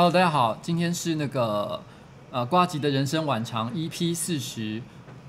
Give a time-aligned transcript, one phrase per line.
[0.00, 1.78] Hello，大家好，今天是那个
[2.30, 4.80] 呃瓜吉的人生晚长 EP 四十，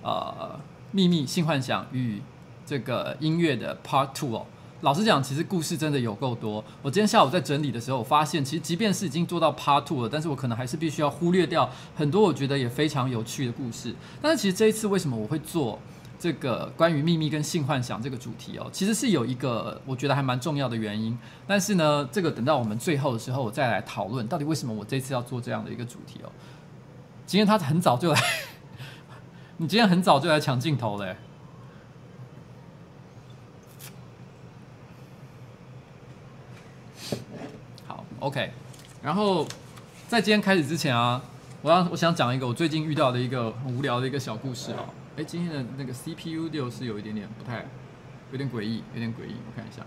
[0.01, 0.57] 呃
[0.91, 2.21] 秘密性幻想与
[2.65, 4.45] 这个音乐的 Part Two 哦。
[4.79, 6.63] 老实讲，其实故事真的有够多。
[6.81, 13.93] 我今天下午在整理的时候，我发现其实即便是已经做到 Part Two 了，但是我可能还是必须要忽略掉很多我觉得也非常有趣的故事。
[14.21, 15.77] 但是其实这一次为什么我会做？
[16.21, 21.17] 这个关于秘密跟性幻想这个主题哦，其实是有一个我觉得还蛮重要的原因。
[21.47, 26.29] 但是呢，这个等到我们最后的时候，我再来讨论到底为什么我这次要做这样的一个主题哦。
[27.25, 28.21] 今天他很早就来，
[29.57, 31.15] 你今天很早就来抢镜头嘞。
[37.87, 38.51] 好，OK。
[39.01, 39.47] 然后
[40.07, 41.19] 在今天开始之前啊，
[41.63, 44.85] 我要我想讲一个我最近遇到的一个很无聊的一个小故事哦。
[45.23, 47.65] 今天的那个 CPU 六是有一点点不太，
[48.31, 49.85] 有点诡异，有点诡异，我看一下。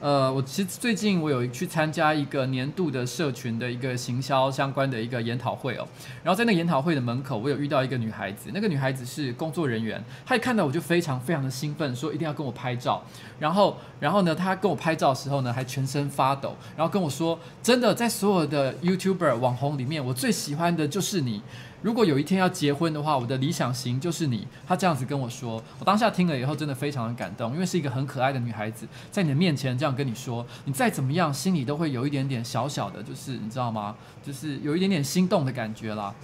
[0.00, 5.86] 呃，我其实最近我有去参加一个年度的社群的一个行销相关的一个研讨会哦，
[6.24, 13.02] 然后在那个研讨会的门口，我有遇到一个女孩子，那个女孩子是工作人员，她一看到我就非常非常的兴奋，说一定要跟我拍照，
[13.38, 21.42] 然后然后呢，她跟我拍照的时候呢，还全身发抖，然后跟我说，真的在所有的 YouTuber 网红里面，我最喜欢的就是你。
[21.82, 24.46] 如果有一天要结婚的话，我的理想型就是你。
[24.66, 33.94] 他这样子跟我说，我当下听了以后真的非常的感动，因为是一个很可爱的女孩子，在你的面前这样跟你说，你再怎么样心里都会有一点点小小的，就是你知道吗？
[34.22, 36.14] 就是有一点点心动的感觉啦。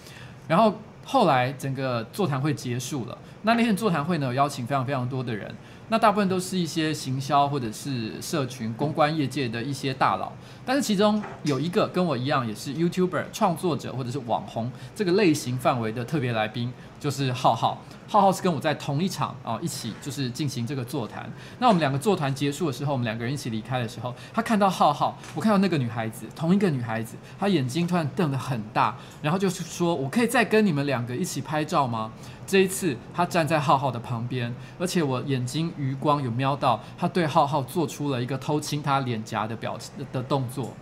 [0.47, 0.75] 然后
[1.05, 5.55] 后来整个座谈会结束了，那那天座谈会呢，有邀请非常非常多的人。
[5.89, 10.33] 那大部分都是一些行销或者是社群公关业界的一些大佬，
[10.65, 17.81] 但是其中有一个跟我一样也是 YouTuber 创作者或者是网红这个类型范围的特别来宾，就是浩浩。
[18.09, 21.29] 浩浩是跟我在同一场啊，一起就是进行这个座谈。
[21.59, 32.13] 那我们两个座谈结束的时候，我们两个人一起离开的时候，他看到浩浩，我看到那个女孩子，同一个女孩子，她眼睛突然瞪得很大，然后就是说我可以再跟你们两个一起拍照吗？
[32.47, 40.73] 这一次他站在浩浩的旁边，而且我眼睛余光有瞄到他对浩浩做出了一个偷亲他脸颊的表情的动作。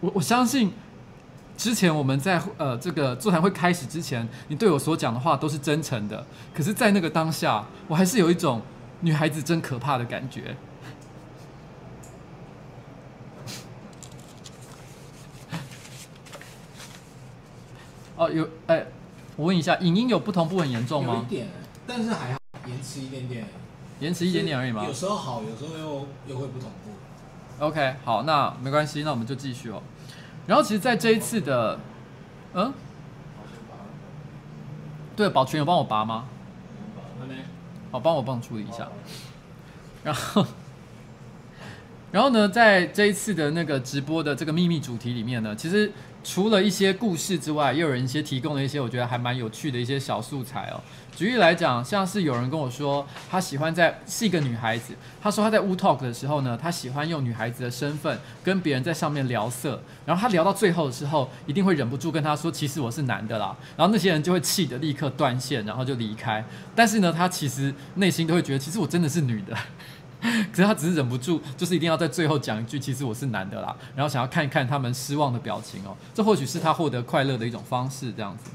[0.00, 0.72] 我我相信。
[1.62, 6.26] 之前我们在呃这个座谈会开始之前，你对我所讲的话都是真诚的。
[6.52, 8.60] 可是，在那个当下，我还是有一种
[8.98, 10.56] 女孩子真可怕的感觉。
[18.16, 18.84] 哦，有哎，
[19.36, 21.14] 我问一下，影音有不同步很严重吗？
[21.14, 21.46] 有一点，
[21.86, 23.46] 但是还好，延迟一点点。
[24.00, 24.84] 延迟一点点而已吗？
[24.84, 26.90] 有时候好，有时候又又会不同步。
[27.64, 29.80] OK，好，那没关系，那我们就继续哦。
[30.46, 31.78] 然后其实，在这一次的，
[32.54, 32.72] 嗯，
[35.14, 36.24] 对，保全有帮我拔吗？
[37.90, 38.88] 好，帮我帮我处理一下。
[40.02, 40.46] 然后，
[42.10, 45.92] 然后呢，在这一次的那个直播的这个秘密主题里面呢，其实
[46.24, 50.80] 除了一些故事之外，也有人一些提供了一些我觉得还蛮有趣的一些小素材哦。
[51.14, 66.42] 举例来讲，像是有人跟我说，他喜欢在是一个女孩子，他说他在 Wootalk 的时候呢，他喜欢用女孩子的身份跟别人在上面聊色，然后他聊到最后的时候，一定会忍不住跟他说，其实我是男的啦，然后那些人就会气得立刻断线，然后就离开。
[66.74, 69.54] 但是呢，他其实内心都会觉得，其实我真的是女的，
[70.50, 78.50] 可是他只是忍不住，就是一定要在最后讲一句，其实我是男的啦，然后想要看一看他们失望的表情哦，这或许是他获得快乐的一种方式，这样子。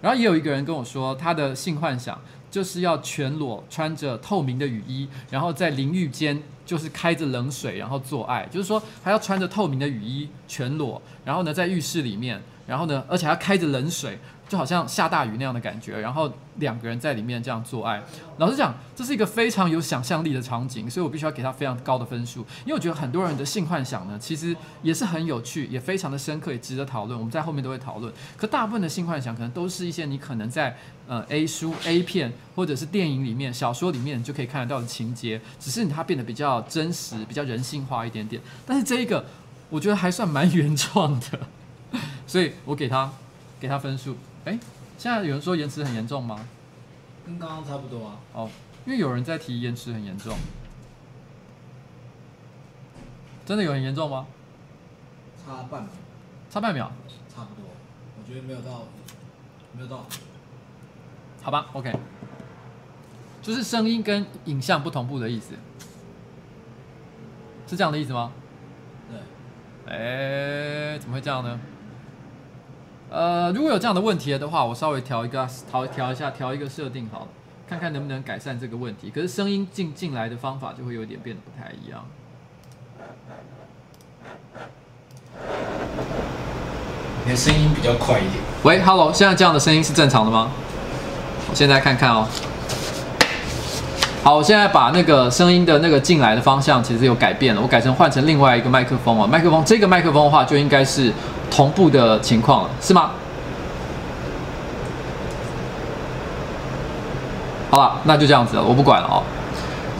[0.00, 2.20] 然后也有一个人跟我说，他的性幻想
[2.50, 14.18] 就是要全裸，穿着透明的雨衣，然后在淋浴间就是开着冷水，然后做爱，就是说他要穿着透明的雨衣，全裸，然后呢在浴室里面，然后呢而且还要开着冷水。
[14.50, 18.02] 就好像下大雨那样的感觉，然后两个人在里面这样做爱。
[18.38, 22.40] 老实讲，这是一个非常有想象力的场景，所以我必须要给他非常高的分数。
[22.64, 27.16] 因为我觉得很多人的性幻想呢，其实也是很有趣，也非常的深刻，也值得讨论。
[27.16, 28.12] 我们在后面都会讨论。
[28.36, 30.76] 可大部分的性幻想可能都是一些你可能在
[31.06, 38.42] 呃 A 书、A 片或者是电影里面、小说里面就可以看得到的情节，只是它变得比较真实、比较人性化一点点。
[38.66, 39.24] 但是这一个，
[39.68, 41.38] 我觉得还算蛮原创的，
[42.26, 43.12] 所以我给他
[43.60, 44.16] 给他分数。
[44.44, 44.58] 哎，
[44.96, 46.44] 现在有人说延迟很严重吗？
[47.26, 48.16] 跟刚刚差不多啊。
[48.32, 48.50] 哦，
[48.86, 50.36] 因为有人在提延迟很严重，
[53.44, 54.26] 真的有很严重吗？
[55.44, 55.90] 差半秒。
[56.48, 56.90] 差半秒。
[57.28, 57.64] 差不多，
[58.18, 58.84] 我觉得没有到，
[59.76, 60.06] 没有到。
[61.42, 61.92] 好吧，OK。
[63.42, 65.54] 就是声音跟影像不同步的意思，
[67.66, 68.32] 是这样的意思吗？
[69.10, 69.18] 对。
[69.94, 71.60] 哎，怎么会这样呢？
[73.10, 77.26] 呃，如果有这样的问题的话，我稍微调一个，调调一下，调一个设定好了，
[77.68, 79.10] 看看能不能改善这个问题。
[79.12, 82.04] 可是声音进进来的方法就会有点变得不太一样。
[87.24, 88.34] 你的声音比较快一点。
[88.62, 90.52] 喂，Hello，现在这样的声音是正常的吗？
[91.50, 92.28] 我现在看看哦。
[94.22, 99.26] 好，我现在把那个声音的那个进来的方向其实有改变了，我改成换成另外一个麦克风啊。
[99.26, 101.12] 麦克风这个麦克风的话就应该是
[101.50, 103.10] 同步的情况了，是吗？
[107.70, 109.22] 好了，那就这样子了，我不管了哦。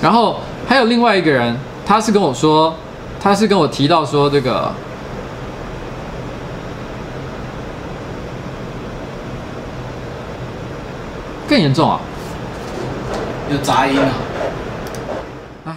[0.03, 2.75] 然后还有另外一个人，他是跟我说，
[3.21, 4.73] 他是跟我提到说这个
[11.49, 12.01] 更严重啊。
[13.51, 14.13] 有杂音啊！
[15.65, 15.77] 哎，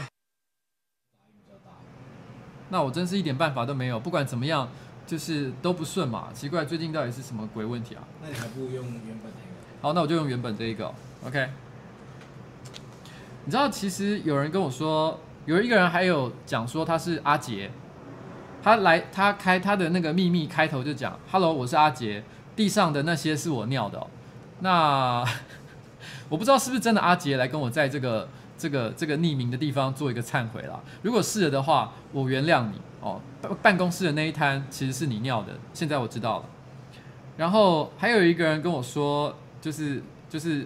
[2.69, 3.99] 那我真是一点办法都没有。
[3.99, 4.67] 不管怎么样，
[5.05, 6.29] 就是都不顺嘛。
[6.33, 8.03] 奇怪，最近到底是什么鬼问题啊？
[8.21, 9.81] 那你还不如用原本那个。
[9.81, 10.91] 好，那我就用原本这一个。
[11.25, 11.49] OK。
[13.45, 17.69] 你知道，其实有人跟我说，有一个人还有讲说他是阿杰，
[18.61, 22.23] 他来他开他的那个秘密开头就讲：“Hello，我是阿杰，
[22.55, 24.07] 地上的那些是我尿的哦。
[24.61, 25.25] ”那。
[26.29, 28.27] 我不知道是不是真的阿杰来跟我在这个
[28.57, 30.79] 这个这个匿名的地方做一个忏悔啦。
[31.03, 33.19] 如果是了的话，我原谅你哦。
[33.61, 36.45] 办公室的那一滩其实是你尿的，现在我知道了。
[37.35, 40.65] 然后还有一个人跟我说，就是就是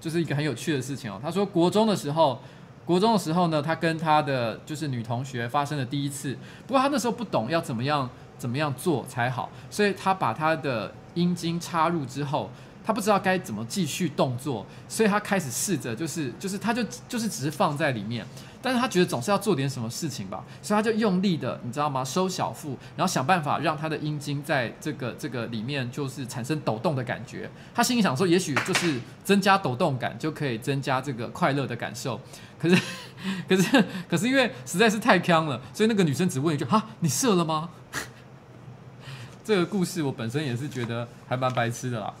[0.00, 1.18] 就是一个很有趣的事情哦。
[1.22, 2.40] 他说国中的时候，
[2.84, 6.36] 国中的时候呢，他跟他的就是女同学发生了第一次。
[6.66, 8.08] 不过他那时候不懂要怎么样
[8.38, 12.48] 怎么样做才好，所以他把他的阴茎插入之后。
[12.84, 18.26] 他不知道该怎么继续动作，所以他开始试着，就是就是，他就就是只是放在里面，
[18.62, 22.04] 但是他觉得总是要做点什么事情吧，所以他就用力的，你知道吗？
[22.04, 27.50] 收小腹，然后想办法让他的阴茎在这个这个里面就是产生抖动的感觉。
[27.74, 32.20] 他心里想说，也许就是增加抖动感就可以增加这个快乐的感受。
[32.58, 32.80] 可是
[33.48, 37.70] 可是可是因为实在是太锵了，所以那个女生只问一句：哈，你射了吗？
[39.44, 42.14] 这个故事我本身也是觉得还蛮白痴的啦。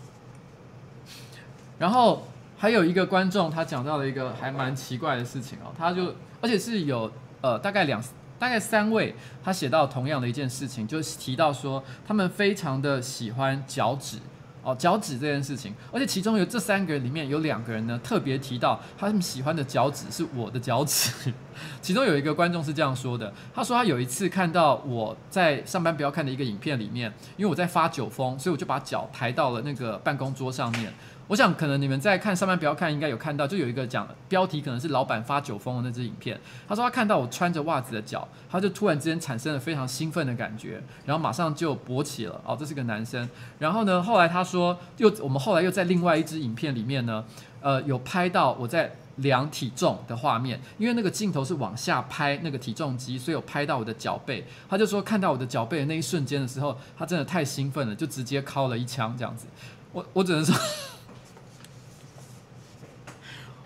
[1.78, 2.26] 然后
[2.62, 8.00] 还有一个观众，他讲到了一个还蛮奇怪的事情哦，他就而且是有呃大概两
[8.38, 14.18] 大概三位，他写到同样的一件事情，就是提到说他们非常的喜欢脚趾
[14.62, 21.32] 哦，脚趾这件事情，而且其中有这三个人里面有两个人呢特别提到他们喜欢的脚趾是我的脚趾，
[21.82, 30.92] 其中有一个观众是这样说的，他说他有一次看到我在上班不要看的一个影片里面，因为我在发酒疯，所以我就把脚抬到了那个办公桌上面。
[31.28, 36.38] 我想，可能你们在看上班不要看，应该有看到，就有一个讲标题，可能是老板发酒疯的那支影片。
[36.68, 42.38] 他说他看到我穿着袜子的脚，他就突然之间产生了非常兴奋的感觉，然后马上就勃起了。
[42.44, 43.26] 哦，这是个男生。
[43.58, 47.24] 然后呢，后来他说，又我们后来又在另外一支影片里面呢，
[47.62, 54.44] 呃，有拍到我在量体重的画面，因为那个镜头是往下拍那个体重机，所以有拍到我的脚背。
[54.68, 59.46] 他就说看到我的脚背的那一瞬间的时候，他真的太兴奋了，就直接敲了一枪这样子。
[59.92, 60.54] 我我只能说。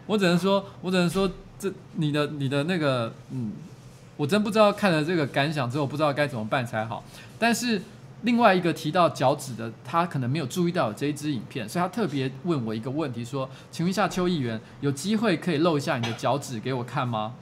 [0.06, 3.52] 我只能说，我只能说，这你的你的那个，嗯，
[4.16, 7.02] 我真不知道看了这个感想之后，不知道该怎么办才好。
[7.38, 7.82] 但是
[8.22, 17.34] 另外一个提到脚趾的，他可能没有注意到有这一支影片，所以他特别问我一个问题，说：“请问一下邱议员，有机会可以露一下你的脚趾给我看吗？”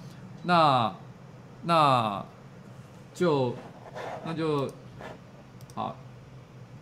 [0.45, 0.93] 那
[1.63, 2.25] 那
[3.15, 3.55] 就
[4.27, 4.69] 那就，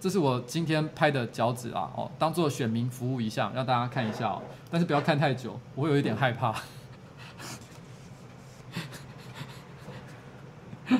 [0.03, 4.43] 这是我今天拍的脚趾啊，哦，当做选民服务一下，让大家看一下哦。
[4.69, 6.53] 但是不要看太久，我有一点害怕。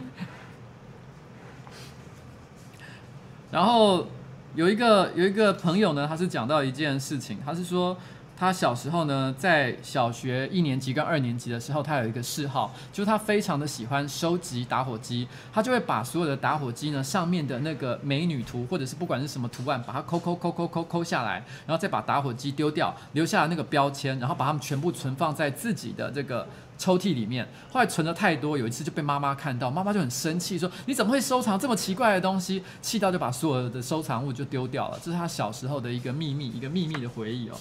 [3.51, 4.07] 然后
[4.55, 7.97] 有一个有一个朋友呢，他是讲到一件事情，他是说。
[8.43, 21.35] 他小时候呢，在小学一年级跟二年级的时候，他有一个嗜好，就是他非常的喜欢收集打火机，他就会把所有的打火机呢上面的那个美女图，或者是不管是什么图案，把它抠抠抠抠抠抠下来，
[21.69, 26.45] 然后再把打火机丢掉，留下那个标签，然后把它们全部存放在自己的这个
[26.77, 27.47] 抽屉里面。
[27.71, 34.99] 后来存的太多，有一次就被妈妈看到，妈妈就很生气，说：“你怎么会收藏这么奇怪的东西？”气到就把所有的收藏物就丢掉了。
[35.01, 37.55] 这是他小时候的一个秘密，一个秘密的回忆哦。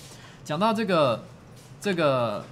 [0.43, 1.24] 讲到这个，
[1.79, 2.43] 这个，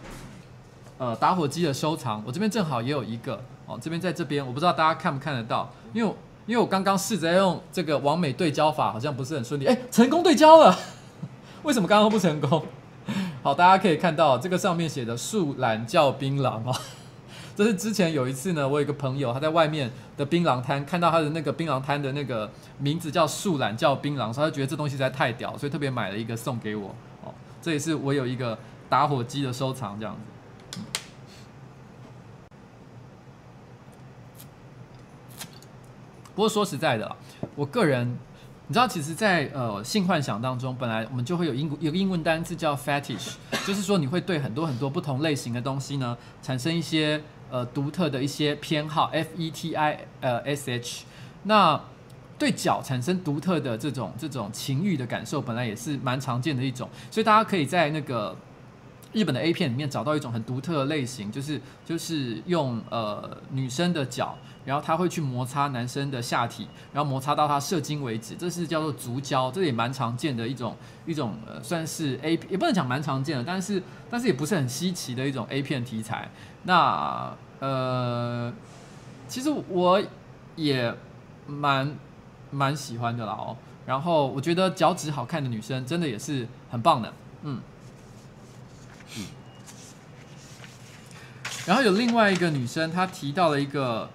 [0.98, 3.78] 呃，打火机的收藏，我这边正好也有一个哦。
[3.82, 6.14] 这边在这边，我不知道大家看不看得到，因为
[6.46, 9.66] 因为我刚刚试着用这个完美对焦法，好像不是很顺利。
[9.66, 10.78] 哎，成功对焦了，
[11.64, 12.64] 为什么刚刚不成功？
[13.42, 16.76] 好，大家可以看到这个上面写的“树懒叫槟榔”哦，
[17.56, 26.94] 这是之前有一次呢，我有一个朋友他在外面的槟榔摊看到他的那个槟榔摊的那个名字叫“树懒叫槟榔”，所以他觉得这东西实在太屌，所以特别买了一个送给我。
[27.62, 28.58] 这也是我有一个
[28.90, 30.22] 打火机的收藏这样子。
[36.36, 37.16] 不过说实在的，
[37.56, 38.18] 我个人。
[38.72, 43.34] 你知道，其实在，呃性幻想当中，本来我们就会有英有个英文单词叫 fetish，
[43.66, 51.04] 就是说你会对很多很多不同类型的东西呢，产生一些呃独特的一些偏好，f e t i 呃 s h。
[51.42, 51.82] 那
[52.40, 58.36] 对脚产生独特的这种这种情欲的感受，本来也是蛮常见的一种，所以大家可以在那个
[59.14, 64.38] 日本的 A 片里面找到一种很独特的类型，就是就是用呃女生的脚。
[64.66, 70.76] 然后他会去摩擦男生的下体，然后摩擦到他射精为止，这是叫做足交，这也蛮常见的一种
[71.08, 73.82] 一种呃，算是 A 也不能讲蛮常见的，但是
[74.12, 76.30] 但是也不是很稀奇的一种 A 片题材。
[76.64, 78.54] 那呃，
[79.28, 80.00] 其实我
[80.56, 80.94] 也
[81.48, 81.96] 蛮
[82.52, 83.56] 蛮喜欢的啦哦。
[83.86, 87.14] 然后我觉得脚趾好看的女生真的也是很棒的，
[87.44, 87.62] 嗯。
[89.18, 89.26] 嗯。
[91.66, 94.10] 然后有另外一个女生，她提到了一个。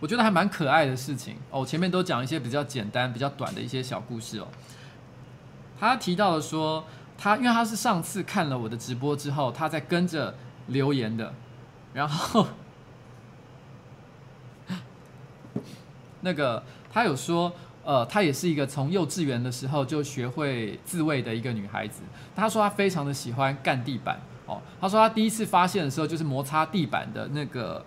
[0.00, 1.62] 我觉得还蛮可爱的事情哦。
[1.62, 4.48] 前面都讲一些比较简单、比较短的一些小故事哦。
[5.78, 6.82] 他提到了说，
[7.18, 10.34] 他因为他是上次看了我的直播之后，他在跟着
[10.68, 11.34] 留言的。
[11.92, 12.46] 然后
[16.22, 17.52] 那个他有说，
[17.84, 22.00] 呃，她也是一个从幼稚园的时候就学会自慰的一个女孩子。
[22.34, 24.60] 他说他非常的喜欢干地板哦。
[24.80, 27.84] 他说他第一次发现的时候，就是摩擦地板的那个。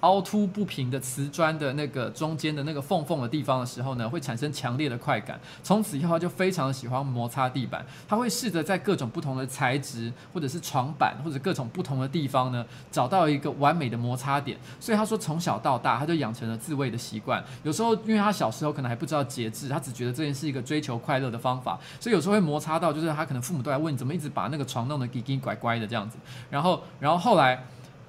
[0.00, 5.38] 凹凸不平的瓷砖的那个中间的那个缝缝的地方的时候呢，会产生强烈的快感。
[5.62, 7.84] 从此以后，他就非常的喜欢摩擦地板。
[8.06, 14.56] 他会试着在各种不同的材质，或者是床板，或者各种不同的地方呢，找到一个完美的摩擦点。
[14.78, 17.42] 所以他说，从小到大，他就养成了自慰的习惯。
[17.64, 26.18] 有时候，因为他小时候可能还不知道节制，他只觉得这件是一个追求快乐的方法，所以有时候会摩擦到，就是他可能父母都来问，怎么一直把那个床弄得奇奇怪怪的这样子。
[26.50, 27.64] 然后，然后后来。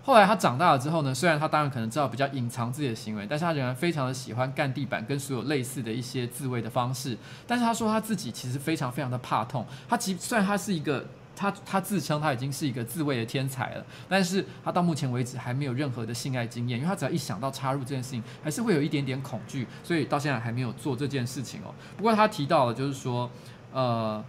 [0.09, 7.15] 后来他长大了之后呢，虽然他当然可能知道比较隐藏自己的行为，但是他仍然非常的喜欢干地板跟所有类似的一些自慰的方式。
[7.45, 9.63] 但是他说他自己其实非常非常的怕痛。
[9.87, 21.71] 他其实虽然他是一个他他自称他已经是一个自慰的天才了，但是他到目前为止还没有任何的性爱经验，因为他只要一想到插入这件事情，还是会有一点点恐惧，所以到现在还没有做这件事情哦。
[21.95, 23.29] 不过他提到了就是说，
[23.71, 24.25] 呃，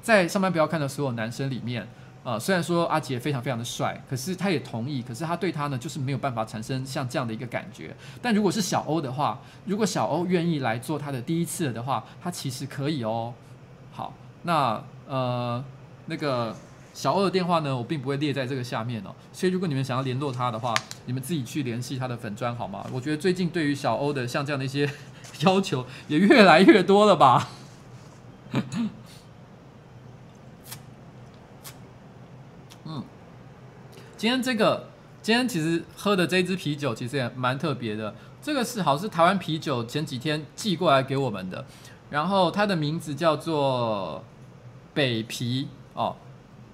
[0.00, 1.88] 在上班不要看的所有男生里面。
[2.26, 7.94] 呃，虽然说阿杰非常非常的帅，可是他也同意，可是他对他呢，就是没有办法产生像这样的一个感觉。
[8.20, 13.32] 但如果是小欧的话，如果小欧愿意来做他的第一次的话，他其实可以哦。
[13.92, 15.64] 好，那呃，
[16.06, 16.52] 那个
[16.92, 19.14] 小欧的电话呢，我并不会列在这个下面哦。
[19.32, 22.84] 所以如果你们想要联络他的话，你们自己去联系他的粉砖好吗？
[22.92, 24.90] 我觉得最近对于小欧的像这样的一些
[25.46, 27.50] 要求也越来越多了吧。
[34.16, 34.88] 今天这个，
[35.20, 38.14] 今天其实喝的这支啤酒其实也蛮特别的。
[38.40, 41.62] 这个是好像是台湾啤酒前几天寄过来给我们的，
[42.08, 44.24] 然后它的名字叫做
[44.94, 46.16] 北啤哦，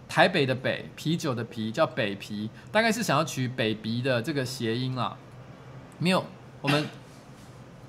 [0.08, 5.16] 台北的北，啤酒的啤叫北啤，大概是想要取北鼻的这个谐音啦。
[5.98, 6.24] 没有，
[6.60, 6.86] 我们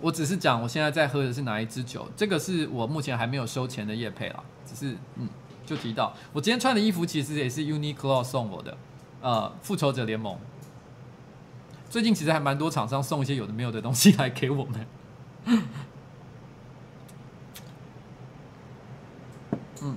[0.02, 5.30] 我只是讲我现在在喝的是哪一支酒，这个是我目前还没有收钱的叶配啦，只是嗯，
[5.64, 8.76] 就提到我今天穿的衣服其实也是 Uniqlo 送我的。
[9.24, 10.38] 呃，复仇者联盟
[11.90, 14.86] 最近其实还蛮多厂商送一些有的没有的东西来给我们。
[19.82, 19.96] 嗯，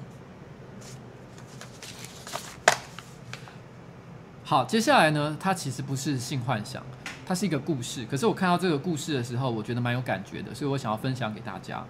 [4.44, 6.80] 好，接下来呢，它其实不是性幻想，
[7.26, 8.06] 它是一个故事。
[8.08, 11.84] 可是我看到这个故事的时候，我觉得蛮有感觉的，所以我想要分享给大家。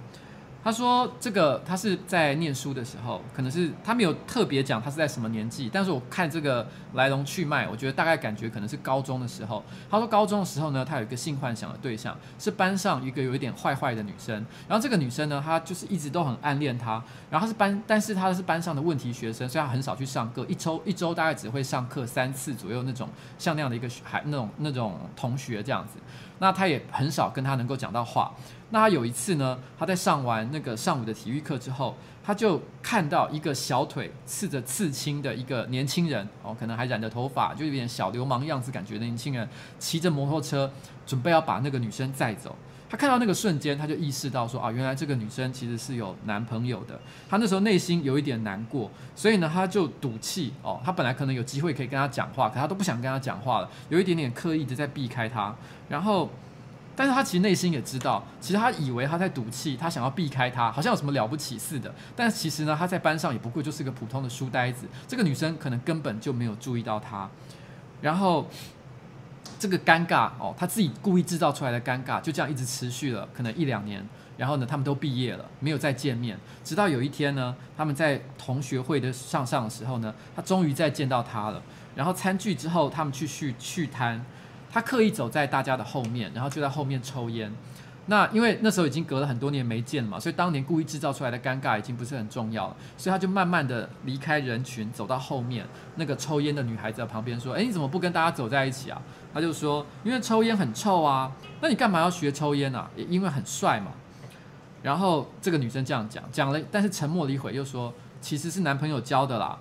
[0.66, 9.62] 他说：“这个他是在念书的时候，可能是他没有特别讲他是在什么年纪，但是我看这个来龙去脉，我觉得大概感觉可能是高中的时候。
[9.88, 23.08] 他说高中的时候呢，他有一个性幻想的对象是班上一个有一点坏坏的女生，然后这个女生呢，她就是一直都很暗恋他，然后她是班，但是她是班上的问题学生，所以她很少去上课，一周一周大概只会上课三次左右那种，
[23.38, 26.00] 像那样的一个孩那种那种同学这样子，
[26.40, 28.34] 那他也很少跟他能够讲到话。”
[28.70, 40.68] 那他有一次呢，他在上完那个上午的体育课之后，他就看到一个小腿刺着刺青的一个年轻人哦，可能还染着头发，就有点小流氓样子感觉的年轻人，骑着摩托车
[41.06, 42.56] 准备要把那个女生载走。
[42.88, 46.98] 他看到那个瞬间，他就意识到说啊，原来这个女生其实是有男朋友的。
[47.28, 55.54] 他那时候内心有一点难过，所以呢，他就赌气哦，他本来可能有机会可以跟他讲话，可他都不想跟他讲话了，有一点点刻意的在避开他，
[55.88, 56.28] 然后。
[56.96, 61.94] 但是他其实内心也知道，其实他以为他在赌气，他想要避开他，好像有什么了不起似的。
[62.16, 64.86] 但其实呢，他在班上也不过就是个普通的书呆子。
[65.06, 67.28] 这个女生可能根本就没有注意到他。
[68.00, 68.48] 然后
[69.58, 74.02] 这个尴尬哦，他自己故意制造出来的尴尬，就这样一直持续了可能一两年。
[74.38, 76.38] 然后呢，他们都毕业了，没有再见面。
[76.64, 81.62] 直到有一天呢，他们在同学会的上上的时候呢，他终于再见到他了。
[81.94, 84.24] 然后餐具之后，他们去续续摊。
[84.76, 87.50] 他刻意走在大家的后面，然后就在后面抽烟。
[88.08, 92.76] 那因为那时候已经隔了很多年没见了嘛，所以当年故意制造出来的尴尬已经不是很重要了。
[92.98, 95.64] 所以他就慢慢的离开人群，走到后面。
[95.94, 99.00] 那个抽烟的女孩子在旁边说：“哎，你怎么不跟大家走在一起啊？”
[99.32, 102.90] 他就说：“因为抽烟很臭啊。”那你干嘛要学抽烟啊？
[102.96, 103.92] 因为很帅嘛。
[104.82, 109.58] 然后这个女生这样讲，讲了，但是沉默了一会，又说：“其实是男朋友教的啦。”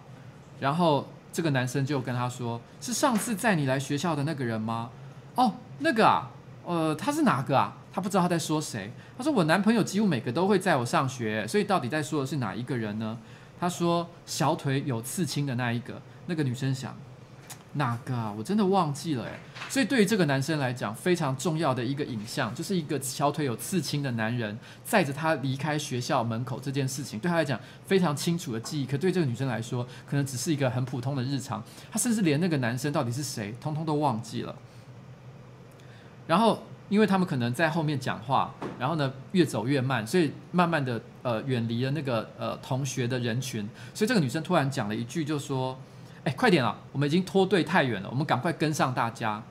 [0.59, 4.89] 然后这个男生就跟她说：“是上次载你来学校的那个人吗？”
[5.35, 6.29] 哦，那个啊，
[6.65, 7.77] 呃，他是哪个啊？
[7.93, 8.91] 他不知道他在说谁。
[9.17, 13.17] 他说我男朋友几乎每个都会载我上学，所以到底在说的是哪一个人呢？
[13.57, 16.01] 他说小腿有刺青的那一个。
[16.27, 16.97] 那个女生想，
[17.73, 18.33] 哪个啊？
[18.35, 19.39] 我真的忘记了哎。
[19.69, 28.87] 所以对于这个男生来讲，非常重要的一个影像，就是一个小腿有刺青的男人载着他离开学校门口这件事情，对他来讲非常清楚的记忆。
[28.87, 31.63] 可对这个女生来说，可能只是一个很普通的日常。
[31.91, 34.55] 她甚至连那个男生到底是谁，通通都忘记了。
[36.27, 43.67] 然后，因为他们可能在后面讲话，然后呢越走越慢，所以慢慢的呃远离了那个呃同学的人群。
[43.93, 45.77] 所以这个女生突然讲了一句，就说
[46.25, 49.43] ：“哎，快点啊，我们已经脱队太远了，我们赶快跟上大家。”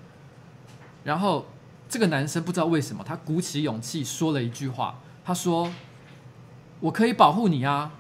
[1.05, 1.47] 然后
[1.89, 5.73] 这个男生不知道为什么，他鼓起勇气说了一句话，他说
[6.81, 7.93] ：“我可以保护你啊。”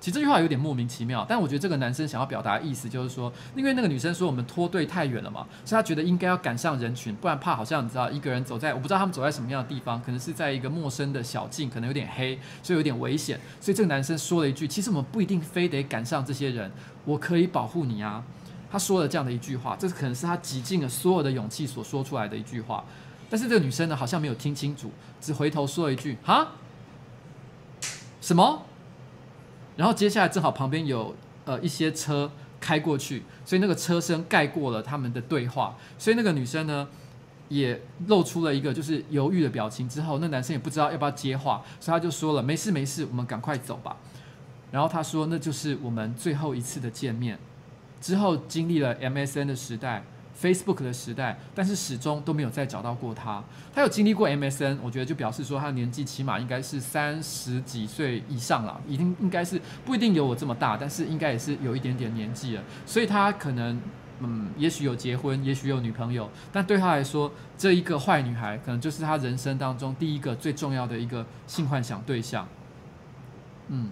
[0.00, 13.40] 其实这句话有点莫名其妙，但我觉得这个男生想要表达的意思就是说，因为那个女生说我们脱队太远了嘛，所以他觉得应该要赶上人群，不然怕好像你知道一个人走在我不知道他们走在什么样的地方，可能是在一个陌生的小径，可能有点黑，所以有点危险。
[13.60, 16.70] 所以这个男生说了一句：“其实我们不一定非得赶上这些人，
[17.04, 18.22] 我可以保护你啊。”
[18.70, 22.84] 他说了这样的一句话，这可能是他极尽了所有的勇气所说出来的一句话。
[23.28, 26.52] 但是这个女生呢，好像没有听清楚，只回头说了一句：“哈，
[28.20, 28.62] 什么？”
[29.78, 31.14] 然后接下来正好旁边有
[31.44, 32.28] 呃一些车
[32.60, 36.88] 开过去，所以那个车声盖过了他们的对话，所以那个女生呢
[37.48, 39.88] 也露出了一个就是犹豫的表情。
[39.88, 43.96] 之后那男生也不知道要不要接话，所以他就说了：“没事没事，我们赶快走吧。”
[44.72, 47.38] 然后他说：“那就是我们最后一次的见面。”
[48.02, 50.04] 之后经历了 MSN 的时代。
[50.40, 53.42] Facebook 的时代，但是始终都没有再找到过他。
[53.74, 62.62] 他有经历过 MSN，我觉得就表示说他年纪起码应该是三十几岁以上了，已经应该是不一定有我这么大，但是应该也是有一点点年纪了。
[62.86, 63.80] 所以他可能，
[64.20, 72.46] 嗯，也许有结婚，也许有女朋友，但对他来说，这一个坏女孩可能就是他人生当中第一个最重要的一个性幻想对象。
[73.68, 73.90] 嗯，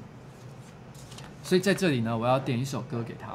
[1.42, 3.32] 所以在这里呢，我要点一首歌给他。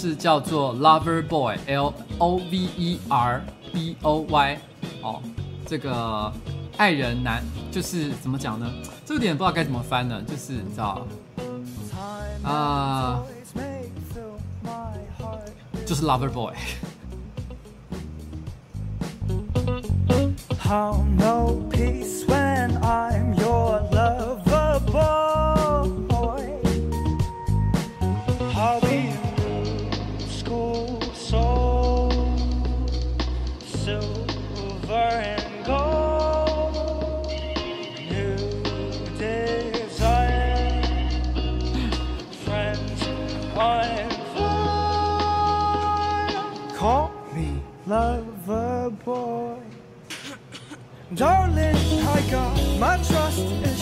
[0.00, 4.58] 是叫做 Lover Boy，L O V E R B O Y，
[5.02, 5.20] 哦，
[5.66, 6.32] 这个
[6.76, 8.70] 爱人男就是怎么讲呢？
[9.04, 11.04] 这个点不知道该怎么翻呢，就是你知道
[12.44, 13.20] 啊、
[15.84, 16.54] 就是 Lover Boy。
[52.80, 53.77] 这首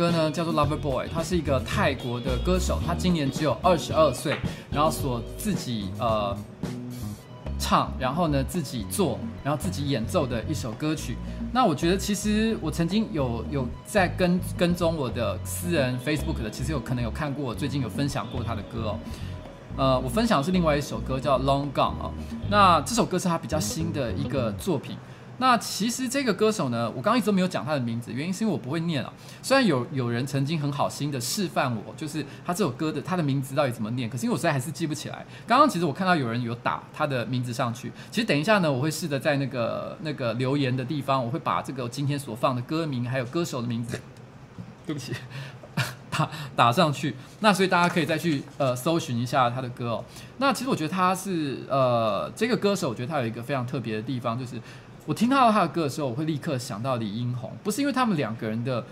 [0.00, 4.34] 歌呢叫做 Lover Boy，他是一个泰国的歌手，他今年只有二十二岁，
[4.72, 6.34] 然后所自己呃
[7.58, 11.18] 唱，然后呢自己做，然后自己演奏的一首歌曲。
[11.52, 18.98] 那我觉得其实我曾经有有在跟跟踪我的私人 Facebook 的，其实有可能有看过我最近有分享过他的歌哦。
[19.76, 22.10] 呃，我分享的是另外一首歌叫 Long Gone 哦。
[22.48, 24.96] 那这首歌是他比较新的一个作品。
[25.40, 29.10] 那其实这个歌手呢，我刚刚一直都没有讲他的名字，原因是因为我不会念啊。
[29.42, 35.24] 虽然有有人曾经很好心的示范我，就是他这首歌的他的名字到底怎么念，可是因为我实在还是记不起来。
[35.46, 43.98] 刚刚其实我看到有人有打他的名字上去，其实等一下呢，我会试着在那个那个留言的地方，我会把这个今天所放的歌名还有歌手的名字，
[44.84, 45.14] 对不起，
[46.10, 47.16] 打打上去。
[47.38, 50.04] 那所以大家可以再去呃搜寻一下他的歌哦。
[50.36, 54.60] 那其实我觉得他是呃这个歌手，我觉得他有一个非常特别的地方，就是。
[55.10, 58.84] 我听到他的歌的时候，我会立刻想到李英宏，不是因为他们两个人的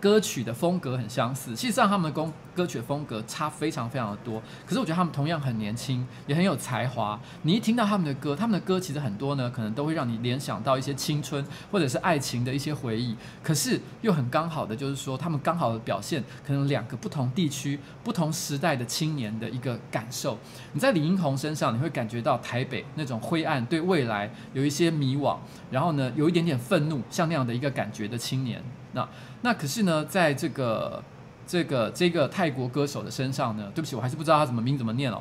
[0.00, 4.40] 歌曲的风格很相似，事实上他们的歌歌曲的风格差非常非常的多。
[4.64, 7.18] 可是我觉得他们同样很年轻，也很有才华。
[7.42, 13.16] 你一听到他们的歌，他们的歌其实很多呢，可能都会让你联想到一些青春或者是爱情的一些回忆。
[13.42, 20.38] 可是又很刚好的，就是说他们刚好的表现，可能两个不同地区、不同时代的青年的一个感受。
[20.72, 25.36] 你在李英宏身上，你会感觉到台北那种灰暗，对未来有一些迷惘，
[25.70, 28.62] 然后呢，有一点点愤怒，像那样的一个感觉的青年。
[28.92, 29.08] 那
[29.42, 31.02] 那可是呢，在这个。
[31.50, 35.18] 这个这个泰国歌手的身上呢，对不起，我还是不知道他怎么名怎么念哦。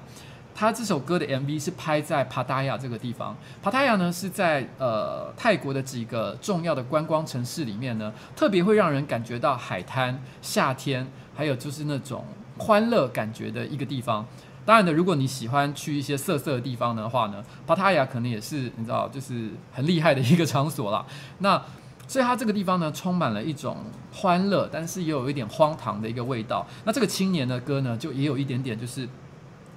[0.53, 12.25] 他这首歌的 MV 是拍在帕塔亚这个地方，帕塔亚呢是在呃泰国的几个重要的观光城市里面呢，特别会让人感觉到海滩、夏天，还有就是那种
[12.57, 14.25] 欢乐感觉的一个地方。
[14.65, 21.05] 当然呢，如果你喜欢去一些色色的地方的话呢，帕塔亚可能也是你知道，就是很厉害的一个场所啦。
[21.37, 21.63] 那
[22.07, 23.77] 所以它这个地方呢，充满了一种
[24.13, 26.65] 欢乐，但是也有一点荒唐的一个味道。
[26.85, 29.07] 那这个青年的歌呢，就也有一点点，就是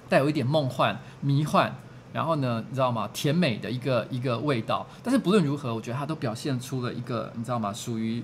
[0.07, 1.69] 带有一点梦幻、迷幻，
[2.13, 3.09] 然后呢，你知道吗？
[3.13, 4.87] 甜美的一个一个味道。
[5.03, 7.73] 但是不论如何，我觉得它都表现出了一个，你知道吗？
[7.73, 8.23] 属于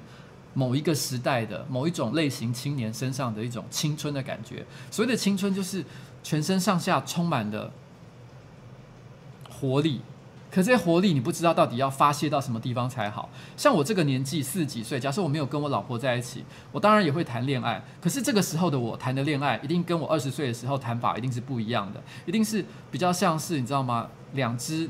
[0.53, 4.65] 某一个时代的某一种类型青年身上的一种青春的感觉。
[4.89, 5.83] 所谓的青春，就是
[6.23, 7.71] 全身上下充满的
[9.49, 10.01] 活力。
[10.57, 13.29] 可这些活力，你不知道到底要发泄到什么地方才好。
[13.55, 17.79] 像我这个年纪四十几岁，假设我没有跟我老婆在一起，我当然也会谈恋爱。
[18.01, 24.07] 可是这个时候的我谈的恋爱，一定跟我二十岁的时候谈法一定是不一样的，一定是比较像是你知道吗？
[24.33, 24.89] 两只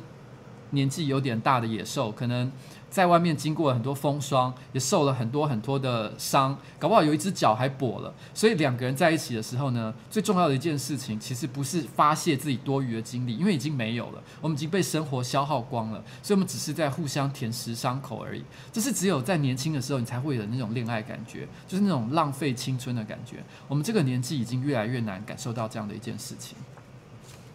[0.72, 2.52] 年纪有点大的野兽，可能。
[2.90, 8.12] 在外面经过了很多风霜，也受了很多很多的伤，搞不好有一只脚还跛了。
[8.34, 18.42] 所以两个人在一起的时候呢，最重要的一件事情，其实不是发泄自己多余的精力，因为已经没有了，我们已经被生活消耗光了，所以我们只是在互相舔舐伤口而已。
[18.72, 23.44] 这是只有在年轻的时候，你才会有那种恋爱感觉，就是那种浪费青春的感觉。
[23.68, 26.58] 我们这个年纪已经越来越难感受到这样的一件事情。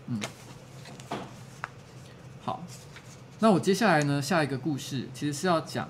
[0.08, 0.20] 嗯，
[2.44, 2.62] 好。
[3.42, 5.88] 那我接下来呢，下一个故事其实是要讲，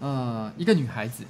[0.00, 1.24] 呃，一个女孩子。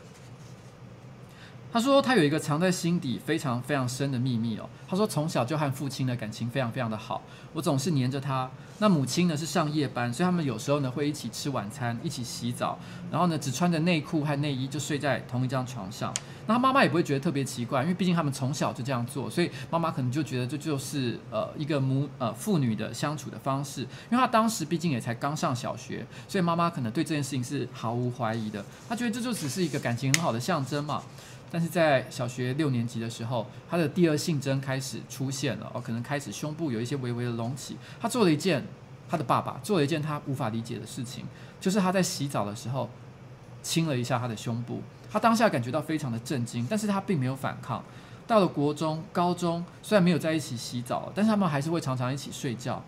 [1.74, 4.70] 他说他有一个藏在心底非常非常深的秘密哦。
[4.87, 7.20] 他说从小就和父亲的感情非常非常的好，
[7.52, 8.48] 我总是黏着他。
[8.78, 12.78] 那母亲呢是上夜班，所以他们有时候呢会一起吃晚餐，一起洗澡，
[13.10, 16.14] 然后呢只穿着内裤和内衣就睡在同一张床上。
[16.46, 23.80] 那他妈妈也不会觉得特别奇怪，因为毕竟他们从小就这样做，所以妈妈可能就觉得这就是呃一个母呃父女的相处的方式。
[23.80, 31.02] 因为他当时毕竟也才刚上小学，所以妈妈可能对这件事情是毫无怀疑的，他觉得这就只是一个感情很好的象征嘛。
[31.55, 37.77] 但是在小学六年级的时候，他的第二性征开始出现了哦，可能开始胸部有一些微微的隆起。
[38.01, 38.67] 他做了一件，
[39.09, 41.25] 他的爸爸做了一件他无法理解的事情，
[41.61, 42.90] 就是他在洗澡的时候
[43.62, 44.83] 亲了一下他的胸部。
[45.09, 47.81] 他当下感觉到非常的震惊，但是他并没有反抗。
[48.27, 52.83] 到了国中、高中，虽然没有在一起洗澡，但是他们还是会常常一起睡觉，